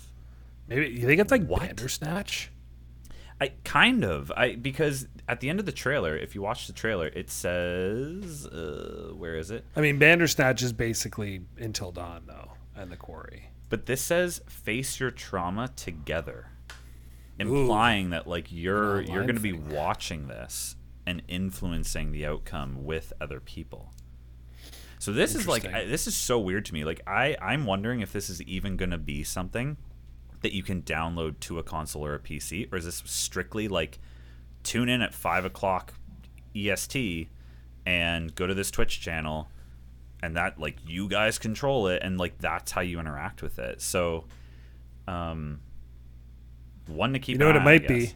[0.67, 1.61] Maybe you think it's like What?
[1.61, 2.51] Bandersnatch?
[3.41, 6.73] I kind of I because at the end of the trailer, if you watch the
[6.73, 9.65] trailer, it says uh, where is it?
[9.75, 13.49] I mean, Bandersnatch is basically Until Dawn, though, and the Quarry.
[13.69, 16.47] But this says face your trauma together,
[17.39, 20.75] implying that like you're you're going to be watching this
[21.05, 23.93] and influencing the outcome with other people.
[24.99, 26.83] So this is like I, this is so weird to me.
[26.83, 29.77] Like I I'm wondering if this is even going to be something
[30.41, 33.99] that you can download to a console or a PC, or is this strictly like
[34.63, 35.93] tune in at five o'clock
[36.55, 37.29] EST
[37.85, 39.49] and go to this Twitch channel,
[40.21, 43.81] and that like you guys control it, and like that's how you interact with it.
[43.81, 44.25] So,
[45.07, 45.61] um,
[46.89, 47.33] one to keep.
[47.35, 48.13] You know what it on, might be?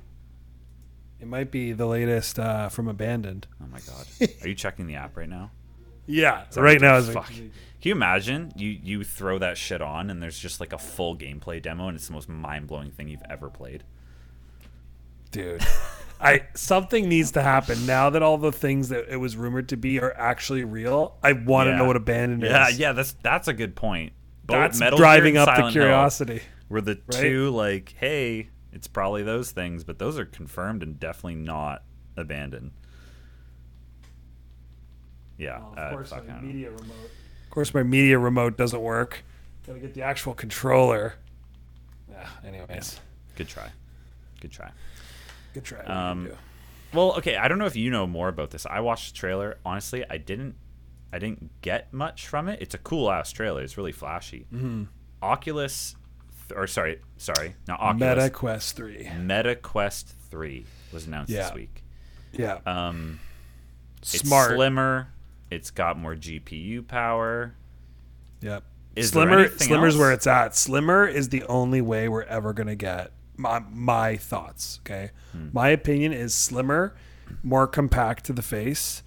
[1.20, 3.48] It might be the latest uh, from Abandoned.
[3.62, 4.06] Oh my god,
[4.44, 5.52] are you checking the app right now?
[6.06, 7.28] Yeah, right now is fuck?
[7.28, 7.52] Can
[7.90, 11.62] you imagine you you throw that shit on and there's just like a full gameplay
[11.62, 13.84] demo and it's the most mind blowing thing you've ever played.
[15.32, 15.64] dude.
[16.20, 19.78] I something needs to happen now that all the things that it was rumored to
[19.78, 21.18] be are actually real.
[21.24, 21.78] I want to Yeah.
[21.80, 22.80] know what Abandoned Yeah, is.
[22.80, 24.14] yeah, yeah, that's that's a good point.
[24.46, 26.42] Both that's Metal driving up the Silent Hill curiosity.
[26.70, 27.20] Were the right?
[27.22, 31.84] two like, hey, it's probably those things, but those are confirmed and definitely not
[32.18, 32.72] abandoned.
[35.38, 36.48] Yeah, uh, fuck, I don't know.
[36.48, 37.10] media remote.
[37.46, 39.24] Of course, my media remote doesn't work.
[39.66, 41.16] Gotta get the actual controller.
[42.10, 42.28] Yeah.
[42.46, 43.00] Anyways,
[43.36, 43.70] Good try.
[44.42, 44.72] Good try.
[45.54, 45.80] good try.
[45.86, 46.30] Um,
[46.94, 48.66] Well, okay, I don't know if you know more about this.
[48.68, 49.58] I watched the trailer.
[49.66, 50.56] Honestly, I didn't
[51.12, 52.62] I didn't get much from it.
[52.62, 53.62] It's a cool ass trailer.
[53.62, 54.46] It's really flashy.
[54.54, 54.84] Mm-hmm.
[55.22, 56.03] Oculus th-
[56.56, 58.18] or sorry, sorry, not Oculus.
[58.18, 59.10] Meta Quest Three.
[59.20, 61.44] Meta Quest 3 was announced Yeah.
[61.44, 61.84] this week.
[62.32, 62.60] Yeah.
[62.66, 63.20] Um
[64.02, 65.08] it's slimmer.
[65.52, 67.56] It's got more GPU power.
[68.42, 68.64] Yep.
[68.96, 69.48] Is Slimmer.
[69.50, 70.00] Slimmer's else?
[70.00, 70.56] where it's at.
[70.56, 74.80] Slimmer is the only way we're ever gonna get my my thoughts.
[74.86, 75.12] Okay.
[75.32, 75.48] Hmm.
[75.54, 76.96] My opinion is slimmer,
[77.42, 79.02] more compact to the face,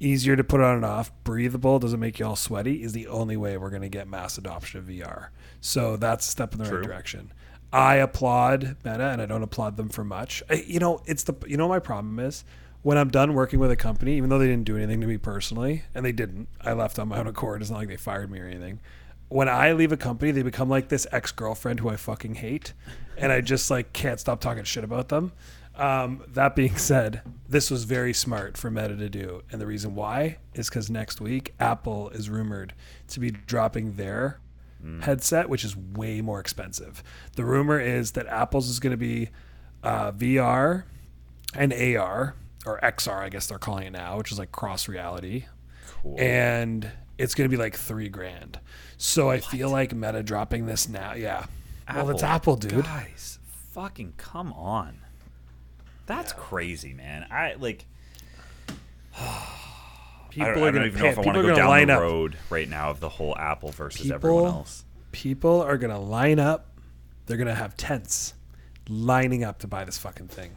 [0.00, 2.82] easier to put on and off, breathable, doesn't make you all sweaty.
[2.82, 5.28] Is the only way we're gonna get mass adoption of VR.
[5.60, 6.78] So that's a step in the True.
[6.78, 7.32] right direction.
[7.72, 10.42] I applaud Meta, and I don't applaud them for much.
[10.48, 12.44] I, you know, it's the you know my problem is
[12.82, 15.18] when I'm done working with a company, even though they didn't do anything to me
[15.18, 16.48] personally, and they didn't.
[16.60, 17.60] I left on my own accord.
[17.60, 18.80] It's not like they fired me or anything.
[19.28, 22.72] When I leave a company, they become like this ex girlfriend who I fucking hate,
[23.18, 25.32] and I just like can't stop talking shit about them.
[25.76, 29.94] Um, that being said, this was very smart for Meta to do, and the reason
[29.94, 32.74] why is because next week Apple is rumored
[33.08, 34.40] to be dropping their
[35.02, 37.02] headset, which is way more expensive.
[37.36, 39.30] The rumor is that Apple's is going to be
[39.82, 40.84] uh, VR
[41.54, 42.34] and AR
[42.66, 45.46] or XR, I guess they're calling it now, which is like cross reality,
[46.02, 46.16] Cool.
[46.18, 48.60] and it's going to be like three grand.
[48.96, 51.46] So I feel like Meta dropping this now, yeah.
[51.92, 52.84] Well, it's Apple, dude.
[52.84, 53.38] Guys,
[53.72, 54.98] fucking come on.
[56.06, 57.26] That's crazy, man.
[57.30, 57.86] I like
[60.30, 61.86] People I don't, are going even know if I want to to go down line
[61.88, 62.00] the up.
[62.00, 64.84] road right now of the whole Apple versus everyone else.
[65.12, 66.66] People are going to line up.
[67.26, 68.34] They're going to have tents
[68.88, 70.56] lining up to buy this fucking thing.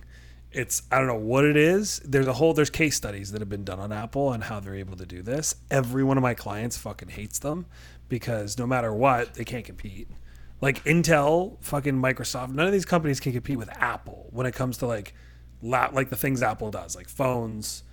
[0.52, 2.00] It's I don't know what it is.
[2.04, 4.76] There's a whole there's case studies that have been done on Apple and how they're
[4.76, 5.56] able to do this.
[5.70, 7.66] Every one of my clients fucking hates them
[8.10, 10.10] because no matter what, they can't compete.
[10.60, 14.78] Like Intel, fucking Microsoft, none of these companies can compete with Apple when it comes
[14.80, 15.14] to like
[15.62, 17.84] lap like the things Apple does, like phones,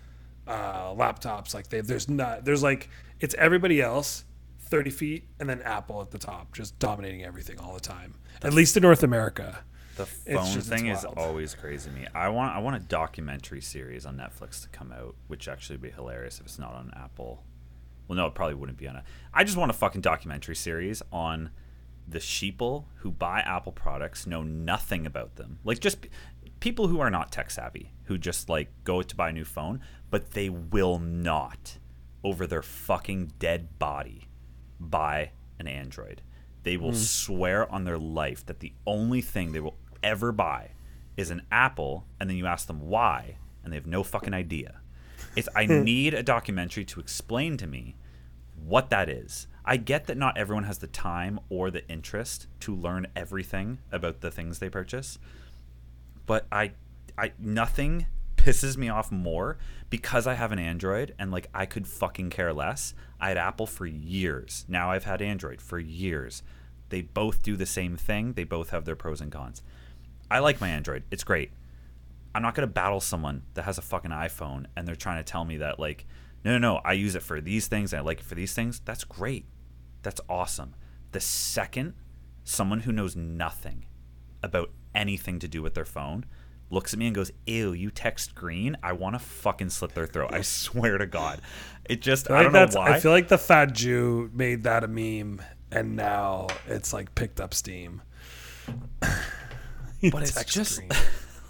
[0.48, 1.54] uh, laptops.
[1.54, 2.88] Like they, there's not there's like
[3.20, 4.24] it's everybody else
[4.62, 8.14] 30 feet and then Apple at the top, just dominating everything all the time.
[8.42, 9.60] At least in North America.
[9.96, 12.06] The phone just- thing is always crazy to me.
[12.14, 15.82] I want I want a documentary series on Netflix to come out, which actually would
[15.82, 17.42] be hilarious if it's not on Apple.
[18.06, 19.04] Well, no, it probably wouldn't be on a.
[19.34, 21.50] I just want a fucking documentary series on
[22.06, 25.98] the sheeple who buy Apple products, know nothing about them, like just
[26.60, 29.80] people who are not tech savvy, who just like go to buy a new phone,
[30.10, 31.78] but they will not
[32.24, 34.28] over their fucking dead body
[34.80, 36.22] buy an Android.
[36.62, 36.96] They will hmm.
[36.96, 40.70] swear on their life that the only thing they will ever buy
[41.16, 44.80] is an Apple, and then you ask them why, and they have no fucking idea.
[45.36, 47.96] It's I need a documentary to explain to me
[48.54, 49.46] what that is.
[49.64, 54.20] I get that not everyone has the time or the interest to learn everything about
[54.20, 55.18] the things they purchase,
[56.28, 56.72] but I
[57.18, 58.06] I nothing
[58.36, 59.58] pisses me off more
[59.90, 62.94] because I have an Android and like I could fucking care less.
[63.18, 64.64] I had Apple for years.
[64.68, 66.44] Now I've had Android for years.
[66.90, 68.34] They both do the same thing.
[68.34, 69.62] They both have their pros and cons.
[70.30, 71.02] I like my Android.
[71.10, 71.50] It's great.
[72.34, 75.28] I'm not going to battle someone that has a fucking iPhone and they're trying to
[75.28, 76.06] tell me that like
[76.44, 78.54] no no no, I use it for these things and I like it for these
[78.54, 78.80] things.
[78.84, 79.46] That's great.
[80.02, 80.74] That's awesome.
[81.10, 81.94] The second
[82.44, 83.86] someone who knows nothing
[84.42, 86.26] about anything to do with their phone
[86.70, 90.06] looks at me and goes, "Ew, you text green." I want to fucking slit their
[90.06, 90.34] throat.
[90.34, 91.40] I swear to God.
[91.88, 92.92] It just I, I don't know why.
[92.92, 95.40] I feel like the fat Jew made that a meme,
[95.70, 98.02] and now it's like picked up steam.
[99.00, 100.80] but it's just.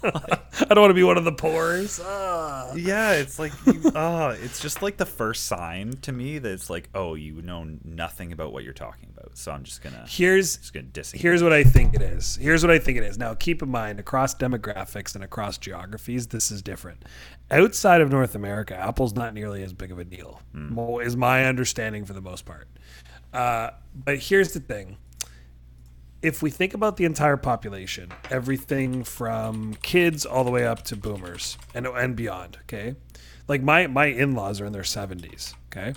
[0.03, 1.99] I don't want to be one of the poors.
[2.03, 2.73] Ah.
[2.73, 6.69] yeah, it's like you, uh, it's just like the first sign to me that it's
[6.69, 9.37] like, oh, you know nothing about what you're talking about.
[9.37, 11.21] So I'm just gonna Here's just gonna disengage.
[11.21, 12.35] here's what I think it is.
[12.37, 13.17] Here's what I think it is.
[13.17, 17.03] Now, keep in mind, across demographics and across geographies, this is different.
[17.51, 21.45] Outside of North America, Apple's not nearly as big of a deal, mo- is my
[21.45, 22.67] understanding for the most part.
[23.33, 24.97] Uh, but here's the thing.
[26.21, 30.95] If we think about the entire population, everything from kids all the way up to
[30.95, 32.95] boomers and and beyond, okay?
[33.47, 35.93] Like my my in-laws are in their 70s, okay?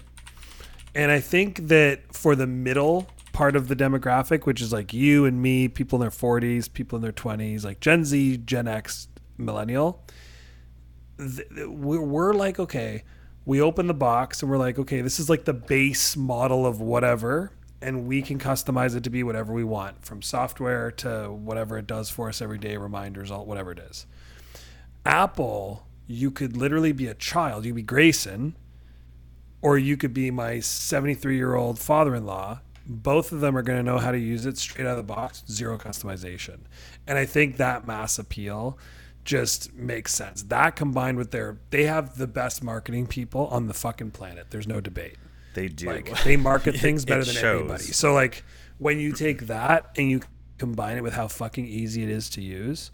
[0.95, 5.25] And I think that for the middle part of the demographic, which is like you
[5.25, 9.09] and me, people in their 40s, people in their 20s, like Gen Z, Gen X,
[9.39, 10.05] millennial,
[11.19, 13.05] we're like, okay,
[13.45, 16.81] we open the box and we're like, okay, this is like the base model of
[16.81, 17.53] whatever.
[17.83, 21.87] And we can customize it to be whatever we want from software to whatever it
[21.87, 24.07] does for us every day, reminders, all whatever it is.
[25.05, 27.65] Apple, you could literally be a child.
[27.65, 28.55] You could be Grayson,
[29.61, 32.61] or you could be my 73 year old father in law.
[32.87, 35.15] Both of them are going to know how to use it straight out of the
[35.15, 36.61] box, zero customization.
[37.07, 38.79] And I think that mass appeal
[39.25, 40.43] just makes sense.
[40.45, 44.51] That combined with their, they have the best marketing people on the fucking planet.
[44.51, 45.17] There's no debate.
[45.55, 45.87] They do.
[45.87, 47.61] Like they market things better than shows.
[47.63, 47.83] everybody.
[47.85, 48.45] So like
[48.79, 50.21] when you take that and you
[50.59, 52.91] combine it with how fucking easy it is to use,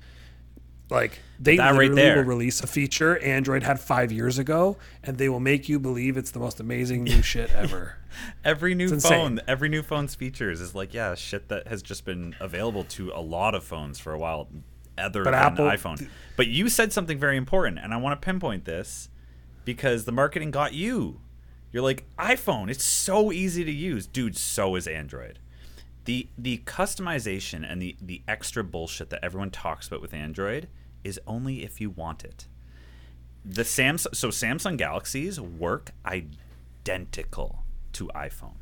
[0.90, 2.16] like they That right literally there.
[2.16, 6.16] will release a feature Android had five years ago, and they will make you believe
[6.16, 7.96] it's the most amazing new shit ever.
[8.44, 9.10] every new insane.
[9.12, 13.12] phone, every new phone's features is like, yeah, shit that has just been available to
[13.14, 14.48] a lot of phones for a while,
[14.96, 16.08] other But than Apple- iPhone.
[16.36, 19.10] But you said something very important, and I want to pinpoint this
[19.66, 21.20] because the marketing got you.
[21.72, 22.70] You're like iPhone.
[22.70, 24.36] It's so easy to use, dude.
[24.36, 25.38] So is Android.
[26.04, 30.68] The the customization and the the extra bullshit that everyone talks about with Android
[31.04, 32.46] is only if you want it.
[33.44, 38.56] The Samsung so Samsung Galaxies work identical to iPhone.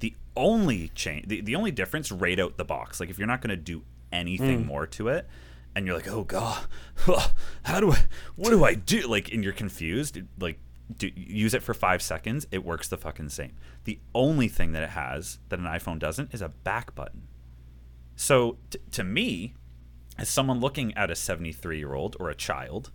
[0.00, 3.00] The only change, the, the only difference, right out the box.
[3.00, 4.66] Like if you're not going to do anything mm.
[4.66, 5.26] more to it,
[5.74, 6.66] and you're like, oh god,
[7.62, 8.04] how do I,
[8.36, 9.06] what do I do?
[9.06, 10.18] Like, and you're confused.
[10.38, 10.58] Like,
[10.96, 12.46] do, use it for five seconds.
[12.50, 13.52] It works the fucking same.
[13.84, 17.28] The only thing that it has that an iPhone doesn't is a back button.
[18.16, 19.54] So t- to me,
[20.18, 22.90] as someone looking at a 73 year old or a child,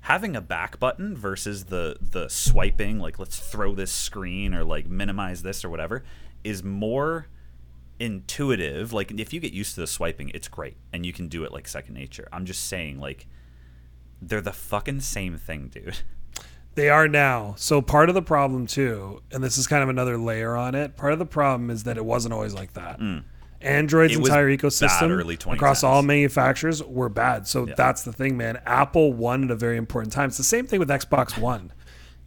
[0.00, 4.86] having a back button versus the the swiping, like let's throw this screen or like
[4.88, 6.04] minimize this or whatever,
[6.44, 7.26] is more
[7.98, 8.92] intuitive.
[8.92, 11.52] Like if you get used to the swiping, it's great and you can do it
[11.52, 12.28] like second nature.
[12.32, 13.26] I'm just saying, like
[14.20, 15.98] they're the fucking same thing, dude.
[16.76, 17.54] They are now.
[17.56, 20.96] So part of the problem too, and this is kind of another layer on it.
[20.96, 23.00] Part of the problem is that it wasn't always like that.
[23.62, 24.20] Android's Mm.
[24.20, 27.48] It entire ecosystem across all manufacturers were bad.
[27.48, 28.60] So that's the thing, man.
[28.66, 30.28] Apple won at a very important time.
[30.28, 31.72] It's the same thing with Xbox One.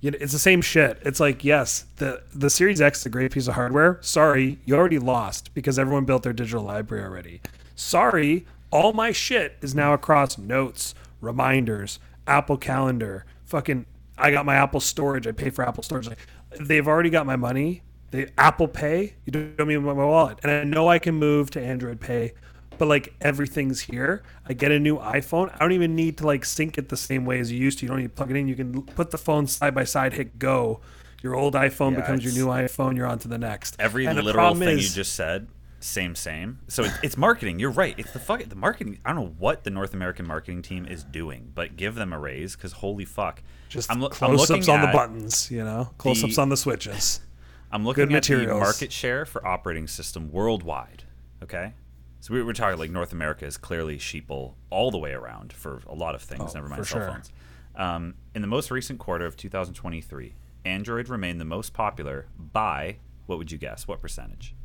[0.01, 0.97] You know, it's the same shit.
[1.03, 3.99] It's like, yes, the the Series X is a great piece of hardware.
[4.01, 7.41] Sorry, you already lost because everyone built their digital library already.
[7.75, 13.85] Sorry, all my shit is now across notes, reminders, Apple Calendar, fucking
[14.19, 15.25] I got my Apple storage.
[15.27, 16.07] I pay for Apple storage.
[16.07, 16.19] Like
[16.59, 17.83] they've already got my money.
[18.11, 19.15] They Apple Pay.
[19.25, 20.39] You don't mean my wallet.
[20.43, 22.33] And I know I can move to Android Pay,
[22.79, 24.23] but like everything's here.
[24.47, 25.53] I get a new iPhone.
[25.53, 27.85] I don't even need to like sync it the same way as you used to.
[27.85, 28.47] You don't need to plug it in.
[28.47, 30.81] You can put the phone side by side, hit go.
[31.21, 32.95] Your old iPhone Yeah, becomes your new iPhone.
[32.95, 33.75] You're on to the next.
[33.77, 35.47] Every And literal thing is- you just said,
[35.79, 36.59] same, same.
[36.67, 37.59] So it, it's marketing.
[37.59, 37.95] You're right.
[37.97, 38.43] It's the fuck.
[38.43, 38.99] The marketing.
[39.05, 42.19] I don't know what the North American marketing team is doing, but give them a
[42.19, 43.41] raise because holy fuck.
[43.69, 45.49] just I'm, lo- I'm close-ups on the buttons.
[45.49, 47.21] You know, close-ups the- on the switches.
[47.71, 51.03] I'm looking Good at the market share for operating system worldwide.
[51.43, 51.73] Okay,
[52.19, 55.81] so we, we're talking like North America is clearly sheeple all the way around for
[55.87, 56.51] a lot of things.
[56.51, 57.07] Oh, never mind cell sure.
[57.11, 57.31] phones.
[57.75, 60.33] Um, in the most recent quarter of 2023,
[60.65, 63.87] Android remained the most popular by what would you guess?
[63.87, 64.55] What percentage?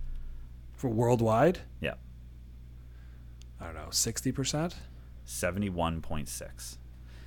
[0.76, 1.94] For worldwide, Yeah,
[3.60, 4.76] I don't know, sixty percent.
[5.26, 6.76] 71.6.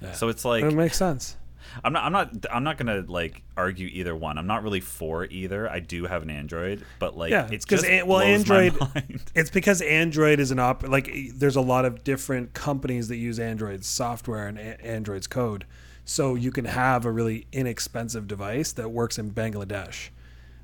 [0.02, 0.12] Yeah.
[0.12, 1.36] So it's like it makes sense.
[1.84, 4.38] I'm not I'm not I'm not gonna like argue either one.
[4.38, 5.70] I'm not really for either.
[5.70, 8.76] I do have an Android, but like Yeah, it because just well, Android.
[9.36, 10.88] It's because Android is an op.
[10.88, 15.66] Like, there's a lot of different companies that use Android's software and a- Android's code,
[16.06, 20.10] so you can have a really inexpensive device that works in Bangladesh.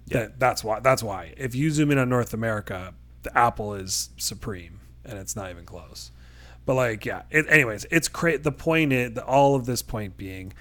[0.07, 0.79] That that's why.
[0.79, 1.33] That's why.
[1.37, 2.93] If you zoom in on North America,
[3.23, 6.11] the Apple is supreme, and it's not even close.
[6.65, 7.23] But like, yeah.
[7.29, 8.43] It, anyways, it's great.
[8.43, 10.53] The point is, the, all of this point being,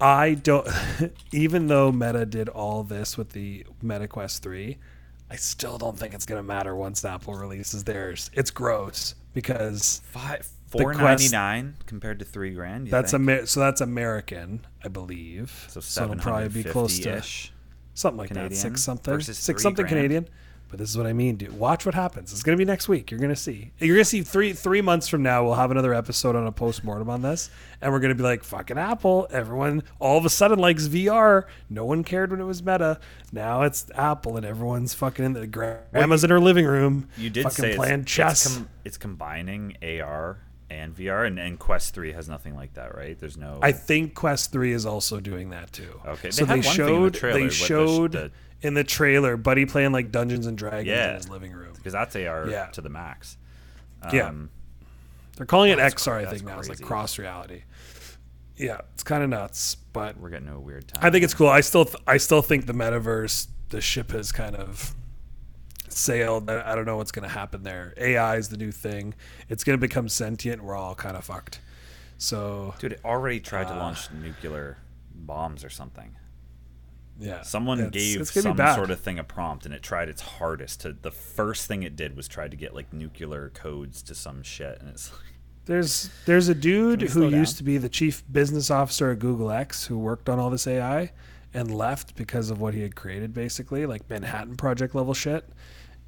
[0.00, 0.66] I don't.
[1.32, 4.78] even though Meta did all this with the Meta Quest three,
[5.30, 8.30] I still don't think it's gonna matter once Apple releases theirs.
[8.34, 11.32] It's gross because Five four Quest-
[11.86, 12.88] compared to three grand.
[12.88, 13.14] that's?
[13.14, 15.66] Amer- so that's American, I believe.
[15.68, 17.22] so it'll probably be close to.
[17.94, 19.88] Something like that, six something, six something grand.
[19.88, 20.28] Canadian.
[20.72, 21.52] But this is what I mean, dude.
[21.58, 22.32] Watch what happens.
[22.32, 23.10] It's gonna be next week.
[23.10, 23.72] You're gonna see.
[23.78, 25.44] You're gonna see three three months from now.
[25.44, 27.50] We'll have another episode on a post mortem on this,
[27.82, 31.44] and we're gonna be like, "Fucking Apple!" Everyone all of a sudden likes VR.
[31.68, 32.98] No one cared when it was Meta.
[33.32, 37.06] Now it's Apple, and everyone's fucking in the grandma's in her living room.
[37.18, 38.46] You did fucking say it's, playing chess.
[38.46, 40.38] It's, com- it's combining AR
[40.78, 43.18] and VR, and, and Quest three has nothing like that, right?
[43.18, 43.58] There's no.
[43.62, 46.00] I think Quest Three is also doing that too.
[46.06, 48.12] Okay, so they they, had one thing in the showed trailer they with the showed
[48.12, 48.30] the-
[48.62, 51.10] in the trailer Buddy playing like Dungeons and Dragons Yeah.
[51.10, 51.72] in his living room.
[51.74, 52.66] because that's AR Yeah.
[52.66, 53.36] to the max.
[54.12, 54.28] Yeah.
[54.28, 54.50] Um,
[55.36, 56.58] They're calling it XR, I think now.
[56.58, 57.62] It's like cross reality.
[58.56, 61.04] Yeah, it's kind of nuts, but We're getting a weird time.
[61.04, 61.48] I think it's cool.
[61.48, 64.94] I still, th- I still think the metaverse, the ship has kind of
[65.96, 66.48] sailed.
[66.50, 67.94] I don't know what's going to happen there.
[67.96, 69.14] AI is the new thing.
[69.48, 70.62] It's going to become sentient.
[70.62, 71.60] We're all kind of fucked.
[72.18, 74.78] So Dude, it already tried to Uh, launch nuclear
[75.14, 76.16] bombs or something.
[77.18, 80.22] yeah, Someone it's- gave it's some sort of thing a prompt, and it tried its
[80.22, 80.92] hardest to.
[80.92, 84.78] The first thing it did was try to get like nuclear codes to some shit,
[84.80, 85.20] and it's like,
[85.66, 89.86] There's there's a dude who used to be the chief business officer at Google X
[89.86, 91.12] who worked on all this AI
[91.54, 95.48] and left because of what he had created basically, like Manhattan Project level shit.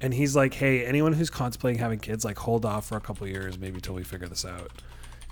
[0.01, 3.27] And he's like, "Hey, anyone who's contemplating having kids, like hold off for a couple
[3.27, 4.71] years maybe till we figure this out.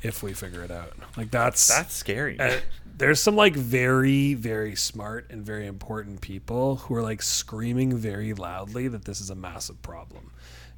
[0.02, 2.40] If we figure it out." Like that's that's scary.
[2.40, 2.60] uh,
[2.98, 8.34] there's some like very very smart and very important people who are like screaming very
[8.34, 10.32] loudly that this is a massive problem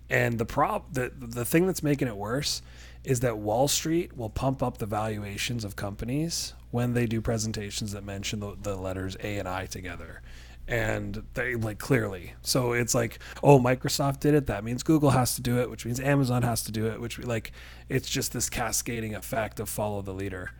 [0.09, 2.61] and the prob the the thing that's making it worse
[3.03, 7.91] is that Wall Street will pump up the valuations of companies when they do presentations
[7.91, 10.21] that mention the, the letters A and I together.
[10.67, 12.33] And they like clearly.
[12.41, 14.47] So it's like, oh, Microsoft did it.
[14.47, 17.17] That means Google has to do it, which means Amazon has to do it, which
[17.19, 17.51] we like
[17.87, 20.51] it's just this cascading effect of follow the leader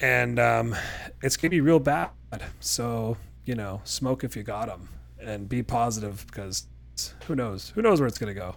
[0.00, 0.74] and um,
[1.22, 2.10] it's gonna be real bad.
[2.60, 4.88] So you know, smoke if you got them,
[5.20, 6.66] and be positive because
[7.26, 7.70] who knows?
[7.74, 8.56] Who knows where it's gonna go?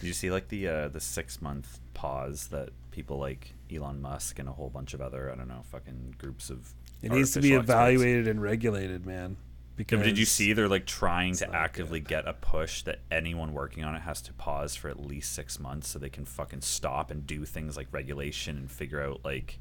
[0.00, 4.38] Did you see like the uh, the six month pause that people like Elon Musk
[4.38, 7.40] and a whole bunch of other I don't know fucking groups of It needs to
[7.40, 9.36] be artificial experts- evaluated and regulated, man.
[9.78, 12.98] Yeah, Because but did you see they're like trying to actively get a push that
[13.10, 16.24] anyone working on it has to pause for at least six months so they can
[16.24, 19.58] fucking stop and do things like regulation and figure out like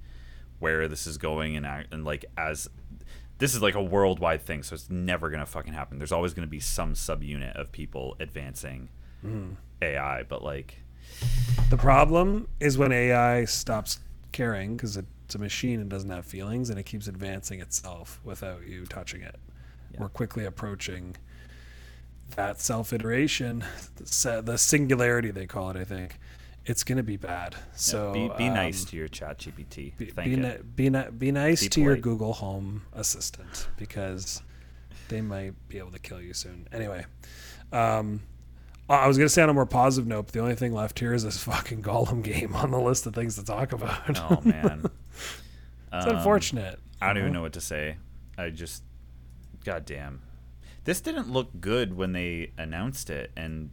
[0.60, 2.68] where this is going and act, and like as
[3.38, 6.00] this is like a worldwide thing so it's never gonna fucking happen.
[6.00, 8.90] There's always gonna be some subunit of people advancing
[9.22, 9.52] Hmm.
[9.82, 10.82] AI, but like
[11.70, 14.00] The problem is when AI stops
[14.32, 18.66] caring because it's a machine and doesn't have feelings, and it keeps advancing itself without
[18.68, 19.36] you touching it.
[19.94, 20.02] Yeah.
[20.02, 21.16] We're quickly approaching
[22.36, 23.64] that self iteration,
[23.96, 25.78] the, singularity they call it.
[25.78, 26.18] I think
[26.66, 27.56] it's going to be bad.
[27.76, 29.98] So be, be nice um, to your chat GPT.
[29.98, 31.96] Be, be, ni- be, ni- be nice Be to your.
[31.98, 34.42] Google Home Assistant because
[35.08, 36.68] they might be able to kill you soon.
[36.74, 37.06] Anyway,
[37.72, 38.22] um,
[38.90, 41.14] I was gonna say on a more positive note, but the only thing left here
[41.14, 44.20] is this fucking Gollum game on the list of things to talk about.
[44.20, 44.84] Oh man.
[45.94, 46.80] it's Um, unfortunate.
[47.02, 47.98] I don't even know what to say.
[48.38, 48.84] I just,
[49.68, 50.22] goddamn,
[50.86, 53.70] this didn't look good when they announced it, and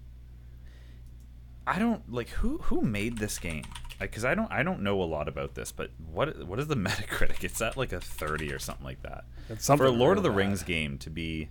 [1.68, 3.62] I don't like who who made this game
[4.00, 6.74] because I don't I don't know a lot about this, but what what is the
[6.88, 7.44] Metacritic?
[7.44, 9.24] It's at like a thirty or something like that.
[9.48, 11.50] It's For a something Lord of the Rings game to be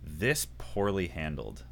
[0.00, 1.64] this poorly handled.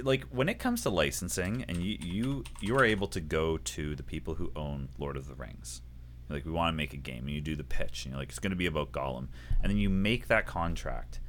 [0.00, 3.94] Like when it comes to licensing, and you you you are able to go to
[3.94, 5.82] the people who own Lord of the Rings,
[6.28, 8.20] You're like we want to make a game, and you do the pitch, and you're
[8.20, 9.28] like it's going to be about Gollum,
[9.62, 11.20] and then you make that contract,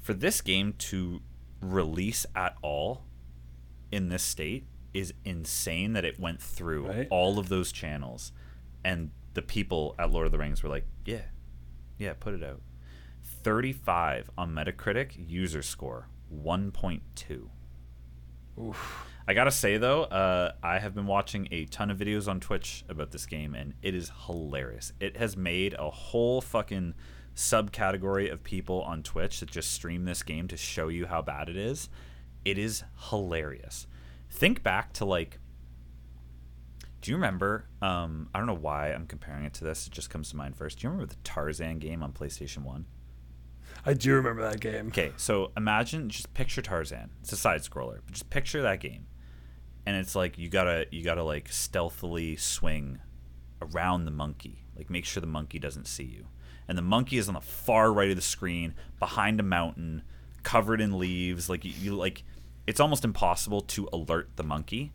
[0.00, 1.20] For this game to
[1.60, 3.04] release at all
[3.92, 7.08] in this state is insane that it went through Right.
[7.10, 8.32] all of those channels
[8.82, 11.22] and the people at Lord of the Rings were like, "Yeah.
[11.98, 12.62] Yeah, put it out."
[13.22, 17.50] 35 on Metacritic user score, 1.2.
[18.58, 19.06] Oof.
[19.28, 22.84] I gotta say though, uh, I have been watching a ton of videos on Twitch
[22.88, 24.92] about this game, and it is hilarious.
[24.98, 26.94] It has made a whole fucking
[27.36, 31.48] subcategory of people on Twitch that just stream this game to show you how bad
[31.48, 31.88] it is.
[32.44, 33.86] It is hilarious.
[34.30, 35.38] Think back to like,
[37.00, 37.66] do you remember?
[37.80, 39.86] Um, I don't know why I'm comparing it to this.
[39.86, 40.78] It just comes to mind first.
[40.78, 42.86] Do you remember the Tarzan game on PlayStation One?
[43.86, 44.88] I do remember that game.
[44.88, 47.10] Okay, so imagine just picture Tarzan.
[47.20, 49.06] It's a side scroller, but just picture that game.
[49.86, 53.00] And it's like you gotta you gotta like stealthily swing
[53.62, 54.64] around the monkey.
[54.76, 56.26] Like make sure the monkey doesn't see you.
[56.68, 60.02] And the monkey is on the far right of the screen, behind a mountain,
[60.42, 61.48] covered in leaves.
[61.48, 62.22] Like you, you like
[62.66, 64.92] it's almost impossible to alert the monkey.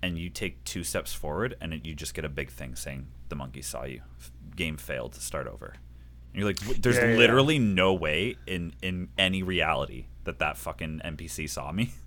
[0.00, 3.08] And you take two steps forward, and it, you just get a big thing saying
[3.30, 4.02] the monkey saw you.
[4.54, 5.74] Game failed to start over.
[6.32, 7.16] And you're like, there's Yeah, yeah, yeah.
[7.18, 11.90] literally no way in in any reality that that fucking NPC saw me.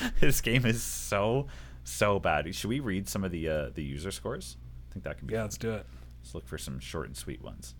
[0.20, 1.46] this game is so
[1.84, 2.54] so bad.
[2.54, 4.56] Should we read some of the uh, the user scores?
[4.90, 5.34] I think that can be.
[5.34, 5.44] Yeah, fun.
[5.46, 5.86] let's do it.
[6.22, 7.74] Let's look for some short and sweet ones.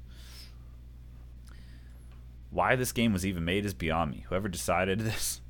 [2.51, 4.25] Why this game was even made is beyond me.
[4.29, 5.41] Whoever decided this,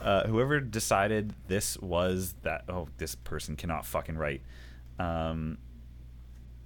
[0.00, 2.64] uh, whoever decided this was that.
[2.68, 4.42] Oh, this person cannot fucking write.
[4.98, 5.58] Um,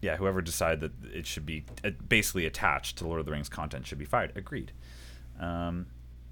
[0.00, 3.48] yeah, whoever decided that it should be uh, basically attached to Lord of the Rings
[3.48, 4.32] content should be fired.
[4.36, 4.72] Agreed.
[5.40, 5.86] Um,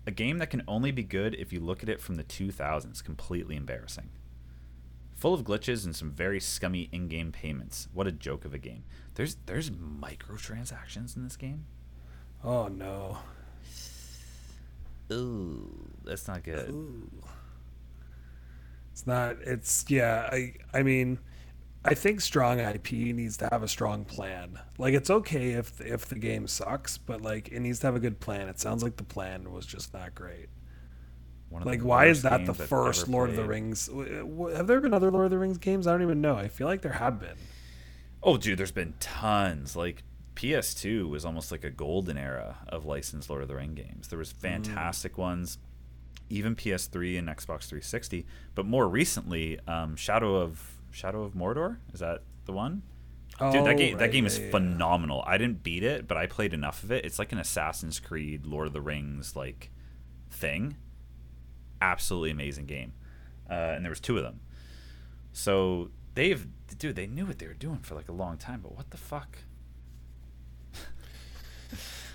[0.07, 3.03] a game that can only be good if you look at it from the 2000s.
[3.05, 4.11] Completely embarrassing.
[5.17, 7.89] Full of glitches and some very scummy in-game payments.
[7.93, 8.85] What a joke of a game.
[9.15, 11.67] There's there's microtransactions in this game.
[12.43, 13.19] Oh no.
[15.13, 16.73] Ooh, that's not good.
[18.93, 19.37] It's not.
[19.43, 20.29] It's yeah.
[20.33, 21.19] I I mean,
[21.85, 24.59] I think strong IP needs to have a strong plan.
[24.77, 28.01] Like it's okay if if the game sucks, but like it needs to have a
[28.01, 28.49] good plan.
[28.49, 30.49] It sounds like the plan was just not great.
[31.49, 33.45] One of Like why is that the first Lord of the.
[33.45, 33.87] Rings?
[33.87, 35.87] w- Have there been other Lord of the Rings games?
[35.87, 36.37] I don't even know.
[36.37, 37.37] I feel like there have been.
[38.23, 39.75] Oh, dude, there's been tons.
[39.75, 40.03] Like
[40.37, 44.09] PS2 was almost like a golden era of licensed Lord of the Ring games.
[44.09, 45.59] There was fantastic ones,
[46.29, 48.27] even PS3 and Xbox 360.
[48.55, 52.83] But more recently, um, Shadow of Shadow of Mordor is that the one?
[53.39, 54.51] Dude, Oh, that game that game is yeah, yeah.
[54.51, 55.25] phenomenal.
[55.27, 57.05] I didn't beat it, but I played enough of it.
[57.07, 59.71] It's like an Assassin's Creed, Lord of the Rings like
[60.31, 60.77] thing.
[61.81, 62.93] Absolutely amazing game,
[63.49, 64.41] uh, and there was two of them.
[65.33, 68.61] So they've, dude, they knew what they were doing for like a long time.
[68.63, 69.39] But what the fuck?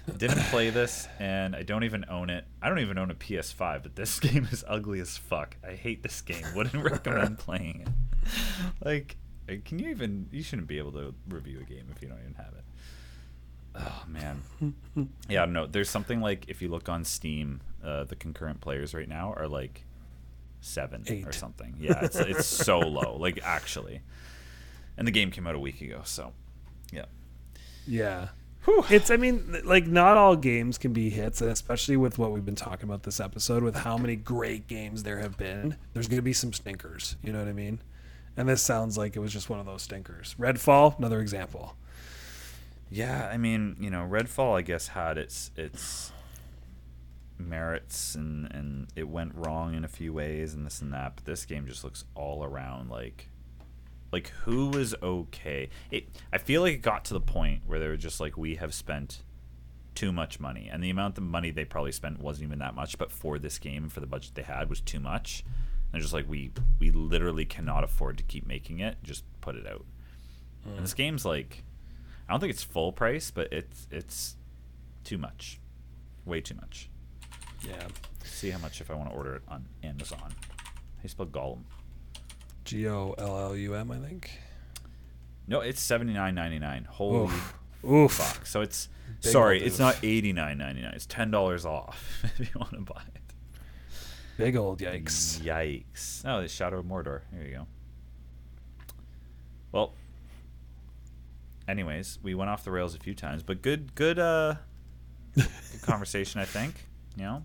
[0.17, 2.45] Didn't play this, and I don't even own it.
[2.61, 5.57] I don't even own a PS5, but this game is ugly as fuck.
[5.67, 6.43] I hate this game.
[6.55, 7.87] Wouldn't recommend playing it.
[8.83, 9.15] Like,
[9.49, 10.27] uh, can you even?
[10.31, 12.63] You shouldn't be able to review a game if you don't even have it.
[13.75, 14.41] Oh man.
[15.29, 15.67] Yeah, I don't know.
[15.67, 19.47] There's something like if you look on Steam, uh, the concurrent players right now are
[19.47, 19.83] like
[20.61, 21.75] seven or something.
[21.79, 23.17] Yeah, it's it's so low.
[23.17, 24.01] Like actually,
[24.97, 26.01] and the game came out a week ago.
[26.05, 26.33] So,
[26.91, 27.05] yeah.
[27.87, 28.29] Yeah.
[28.89, 32.45] It's, I mean, like, not all games can be hits, and especially with what we've
[32.45, 36.17] been talking about this episode, with how many great games there have been, there's going
[36.17, 37.15] to be some stinkers.
[37.21, 37.79] You know what I mean?
[38.37, 40.35] And this sounds like it was just one of those stinkers.
[40.39, 41.75] Redfall, another example.
[42.89, 46.11] Yeah, I mean, you know, Redfall, I guess, had its its
[47.37, 51.13] merits and and it went wrong in a few ways and this and that.
[51.15, 53.29] But this game just looks all around like
[54.11, 55.69] like who was okay.
[55.91, 58.55] It I feel like it got to the point where they were just like we
[58.55, 59.23] have spent
[59.95, 62.97] too much money and the amount of money they probably spent wasn't even that much
[62.97, 65.45] but for this game for the budget they had was too much
[65.95, 69.65] and just like we we literally cannot afford to keep making it just put it
[69.65, 69.85] out
[70.65, 70.97] and this hmm.
[70.97, 71.63] game's like
[72.27, 74.35] I don't think it's full price, but it's it's
[75.03, 75.59] too much,
[76.25, 76.89] way too much.
[77.67, 77.87] Yeah.
[78.23, 80.19] See how much if I want to order it on Amazon.
[80.57, 81.63] How you spell Gollum?
[82.63, 84.31] G O L L U M, I think.
[85.47, 86.87] No, it's seventy nine ninety nine.
[86.89, 87.53] Holy Oof.
[87.87, 88.11] Oof.
[88.11, 88.45] fuck!
[88.47, 88.89] So it's
[89.21, 90.93] Big sorry, it's not eighty nine ninety nine.
[90.95, 93.21] It's ten dollars off if you want to buy it.
[94.37, 95.39] Big old yikes.
[95.39, 96.21] Yikes!
[96.25, 97.21] Oh, the Shadow of Mordor.
[97.33, 97.67] Here you go.
[99.71, 99.93] Well,
[101.67, 104.55] anyways, we went off the rails a few times, but good, good, uh,
[105.35, 105.47] good
[105.83, 106.39] conversation.
[106.41, 106.85] I think
[107.17, 107.43] you know,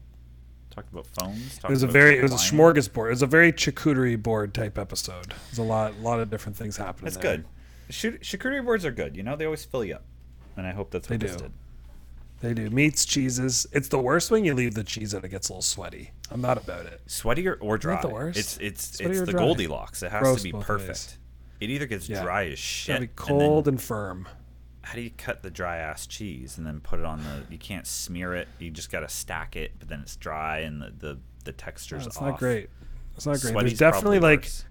[0.70, 1.56] talked about phones.
[1.56, 2.74] It talked was a about very, it was a declining.
[2.74, 3.06] smorgasbord.
[3.06, 5.32] It was a very charcuterie board type episode.
[5.48, 7.04] There's a lot, a lot of different things happening.
[7.04, 7.36] That's there.
[7.38, 7.44] good.
[7.90, 9.16] Shoot, charcuterie boards are good.
[9.16, 10.04] You know, they always fill you up,
[10.56, 11.44] and I hope that's what They this do.
[11.44, 11.52] did.
[12.40, 13.66] They do meats, cheeses.
[13.72, 16.12] It's the worst when you leave the cheese and it gets a little sweaty.
[16.30, 17.02] I'm not about it.
[17.06, 18.00] Sweaty or, or dry.
[18.00, 18.38] the worst?
[18.38, 19.40] It's it's Sweaty it's or the dry?
[19.44, 20.02] Goldilocks.
[20.02, 20.88] It has to be both perfect.
[20.88, 21.18] ways.
[21.60, 22.22] It either gets Yeah.
[22.22, 22.94] dry as shit.
[22.94, 24.26] Gotta be and then- cold and, firm.
[24.82, 27.42] how do you cut the dry ass cheese and then put it on the?
[27.52, 28.48] You can't smear it.
[28.58, 32.16] You just gotta stack it, but then it's dry and the the, the texture's it's
[32.16, 32.22] off.
[32.22, 32.70] not great.
[33.16, 33.52] It's not great.
[33.52, 34.64] Sweaty's There's definitely probably like worse.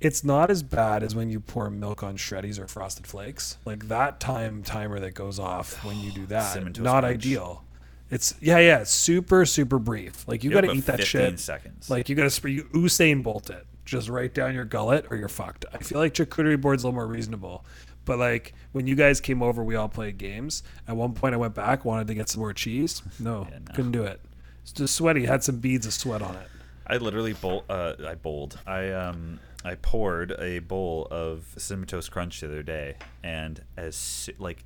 [0.00, 3.58] It's not as bad as when you pour milk on shreddies or frosted flakes.
[3.64, 6.56] Like that time timer that goes off when you do that.
[6.78, 7.04] Not Crunch.
[7.04, 7.64] ideal.
[8.10, 10.26] It's yeah, yeah, super super brief.
[10.28, 11.40] Like you, You got to eat that 15 shit.
[11.40, 11.90] seconds.
[11.90, 15.28] Like you got to you Usain Bolt it just right down your gullet or you're
[15.28, 15.64] fucked.
[15.72, 17.64] I feel like charcuterie board's a little more reasonable.
[18.04, 20.62] But like when you guys came over, we all played games.
[20.86, 23.02] At one point, I went back, wanted to get some more cheese.
[23.18, 23.74] No, Yeah, no.
[23.74, 24.20] couldn't do it.
[24.62, 25.24] It's just sweaty.
[25.26, 26.46] Had some beads of sweat on it.
[26.86, 27.64] I literally bowl.
[27.68, 28.58] Uh, I bowled.
[28.66, 29.40] I um.
[29.66, 34.64] I poured a bowl of cinnamon toast crunch the other day, and as like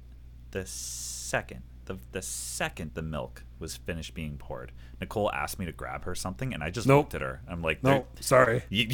[0.50, 5.72] the second the the second the milk was finished being poured, Nicole asked me to
[5.72, 7.04] grab her something, and I just Nope.
[7.06, 7.40] looked at her.
[7.48, 8.88] I'm like, No, "There- sorry, you,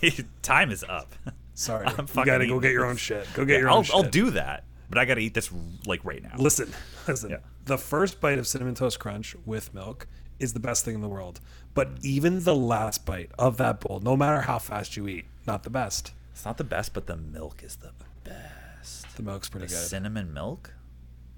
[0.42, 1.14] time is up.
[1.54, 1.86] sorry.
[1.86, 3.26] I'm you got to go get your own shit.
[3.34, 3.94] Go get Yeah, your I'll, own shit.
[3.96, 5.50] I'll do that, but I got to eat this
[5.86, 6.34] like right now.
[6.38, 6.72] Listen,
[7.08, 7.30] listen.
[7.30, 7.38] Yeah.
[7.64, 10.06] The first bite of cinnamon toast crunch with milk
[10.38, 11.40] is the best thing in the world.
[11.74, 15.62] But even the last bite of that bowl, no matter how fast you eat, not
[15.64, 16.12] the best.
[16.32, 17.92] It's not the best, but the milk is the
[18.24, 19.16] best.
[19.16, 19.78] The milk's pretty The good.
[19.88, 20.72] cinnamon milk.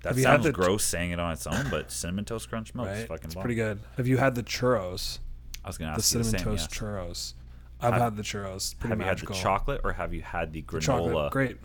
[0.03, 2.49] That Have you had sounds the- gross saying it on its own, but cinnamon toast
[2.49, 3.09] crunch milk is right?
[3.09, 3.43] fucking It's bomb.
[3.43, 3.81] pretty good.
[3.97, 5.19] Have you had the churros?
[5.65, 6.53] I was gonna The ask you the cinnamon same.
[6.57, 6.81] toast yes.
[6.81, 7.35] churros.
[7.83, 8.79] I've Have- had the churros.
[8.79, 10.83] Pretty Have you had the chocolate or have you had the granola?
[10.83, 11.59] Chocolate, great.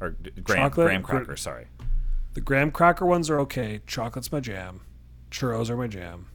[0.00, 1.36] Or d- graham, Chocolate, graham gr- cracker.
[1.36, 1.66] Sorry.
[2.34, 3.80] The graham cracker ones are okay.
[3.86, 4.80] Chocolate's my jam.
[5.30, 6.26] Churros are my jam.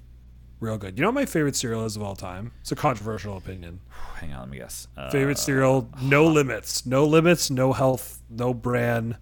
[0.59, 0.97] Real good.
[0.97, 2.51] You know what my favorite cereal is of all time?
[2.61, 3.81] It's a controversial opinion.
[4.15, 4.87] Hang on, let me guess.
[4.95, 6.85] Uh, Favorite cereal, no limits.
[6.85, 9.17] No limits, no health, no bran,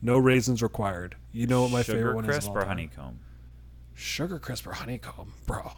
[0.00, 1.16] no raisins required.
[1.32, 2.30] You know what my Sugar favorite one is?
[2.30, 2.68] crisp or time?
[2.68, 3.18] honeycomb?
[3.94, 5.72] Sugar crisp or honeycomb, bro.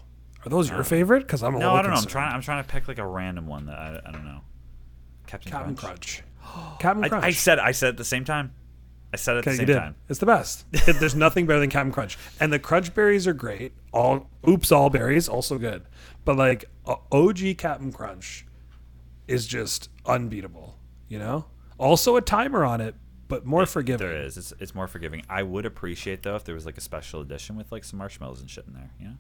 [0.45, 1.21] Are those your favorite?
[1.21, 1.97] Because I'm a No, I don't know.
[1.99, 2.33] I'm trying.
[2.33, 4.41] I'm trying to pick like a random one that I, I don't know.
[5.27, 6.23] Captain, Captain Crunch.
[6.43, 6.79] Crunch.
[6.81, 7.25] Captain I, Crunch.
[7.25, 7.59] I said.
[7.59, 8.53] I said at the same time.
[9.13, 9.97] I said it at the same time.
[10.09, 10.65] It's the best.
[10.87, 13.73] There's nothing better than Captain Crunch, and the Crunch berries are great.
[13.93, 15.83] All oops, all berries also good,
[16.25, 18.47] but like OG Captain Crunch
[19.27, 20.79] is just unbeatable.
[21.09, 21.47] You know.
[21.79, 22.95] Also a timer on it,
[23.27, 24.07] but more forgiving.
[24.07, 24.37] There is.
[24.37, 25.25] It's, it's more forgiving.
[25.29, 28.41] I would appreciate though if there was like a special edition with like some marshmallows
[28.41, 28.91] and shit in there.
[29.01, 29.15] You know.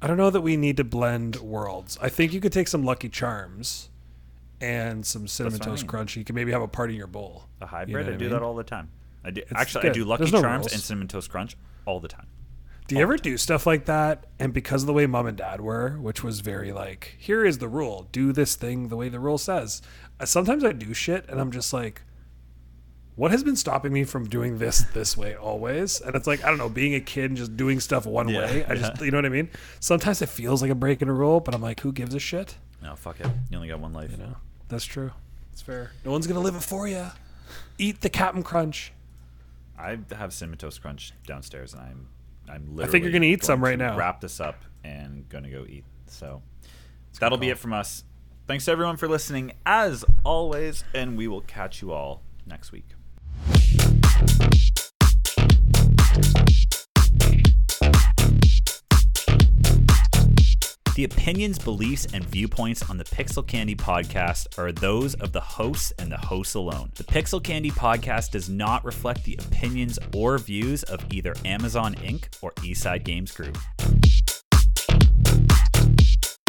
[0.00, 1.98] I don't know that we need to blend worlds.
[2.00, 3.90] I think you could take some Lucky Charms
[4.62, 5.88] and some cinnamon what I toast mean.
[5.88, 6.16] crunch.
[6.16, 7.44] You can maybe have a part in your bowl.
[7.60, 7.92] You hybrid.
[7.92, 8.90] know I what do I that all the time.
[9.24, 9.40] I do.
[9.42, 10.72] It's Actually, I do Lucky no Charms rules.
[10.72, 12.26] and cinnamon toast crunch all the time.
[12.88, 14.26] Do you ever do stuff like that?
[14.38, 17.58] And because of the way mom and dad were, which was very like, here is
[17.58, 19.80] the rule, do this thing the way the rule says.
[20.24, 22.02] Sometimes I do shit and I'm just like,
[23.14, 26.00] what has been stopping me from doing this this way always?
[26.00, 28.38] And it's like, I don't know, being a kid and just doing stuff one Yeah,
[28.40, 28.64] way.
[28.66, 29.48] I just, you know what I mean?
[29.80, 32.56] Sometimes it feels like I'm breaking a rule, but I'm like, who gives a shit?
[32.82, 33.26] No, fuck it.
[33.50, 34.10] You only got one life.
[34.10, 34.36] You know,
[34.72, 35.12] that's true.
[35.52, 35.92] It's fair.
[36.04, 37.06] No one's going to live it for you.
[37.78, 38.92] Eat the Captain Crunch.
[39.78, 42.08] I have cinnamon toast crunch downstairs, and I'm
[42.48, 42.84] I'm literally.
[42.84, 43.96] I think you're gonna eat some right now.
[43.96, 45.84] Wrap this up and gonna go eat.
[46.06, 46.42] So
[47.18, 48.04] that'll be it from us.
[48.46, 52.86] Thanks to everyone for listening, as always, and we will catch you all next week.
[60.94, 65.90] The opinions, beliefs, and viewpoints on the Pixel Candy podcast are those of the hosts
[65.98, 66.90] and the hosts alone.
[66.96, 72.24] The Pixel Candy podcast does not reflect the opinions or views of either Amazon Inc.
[72.42, 73.56] or Eastside Games Group.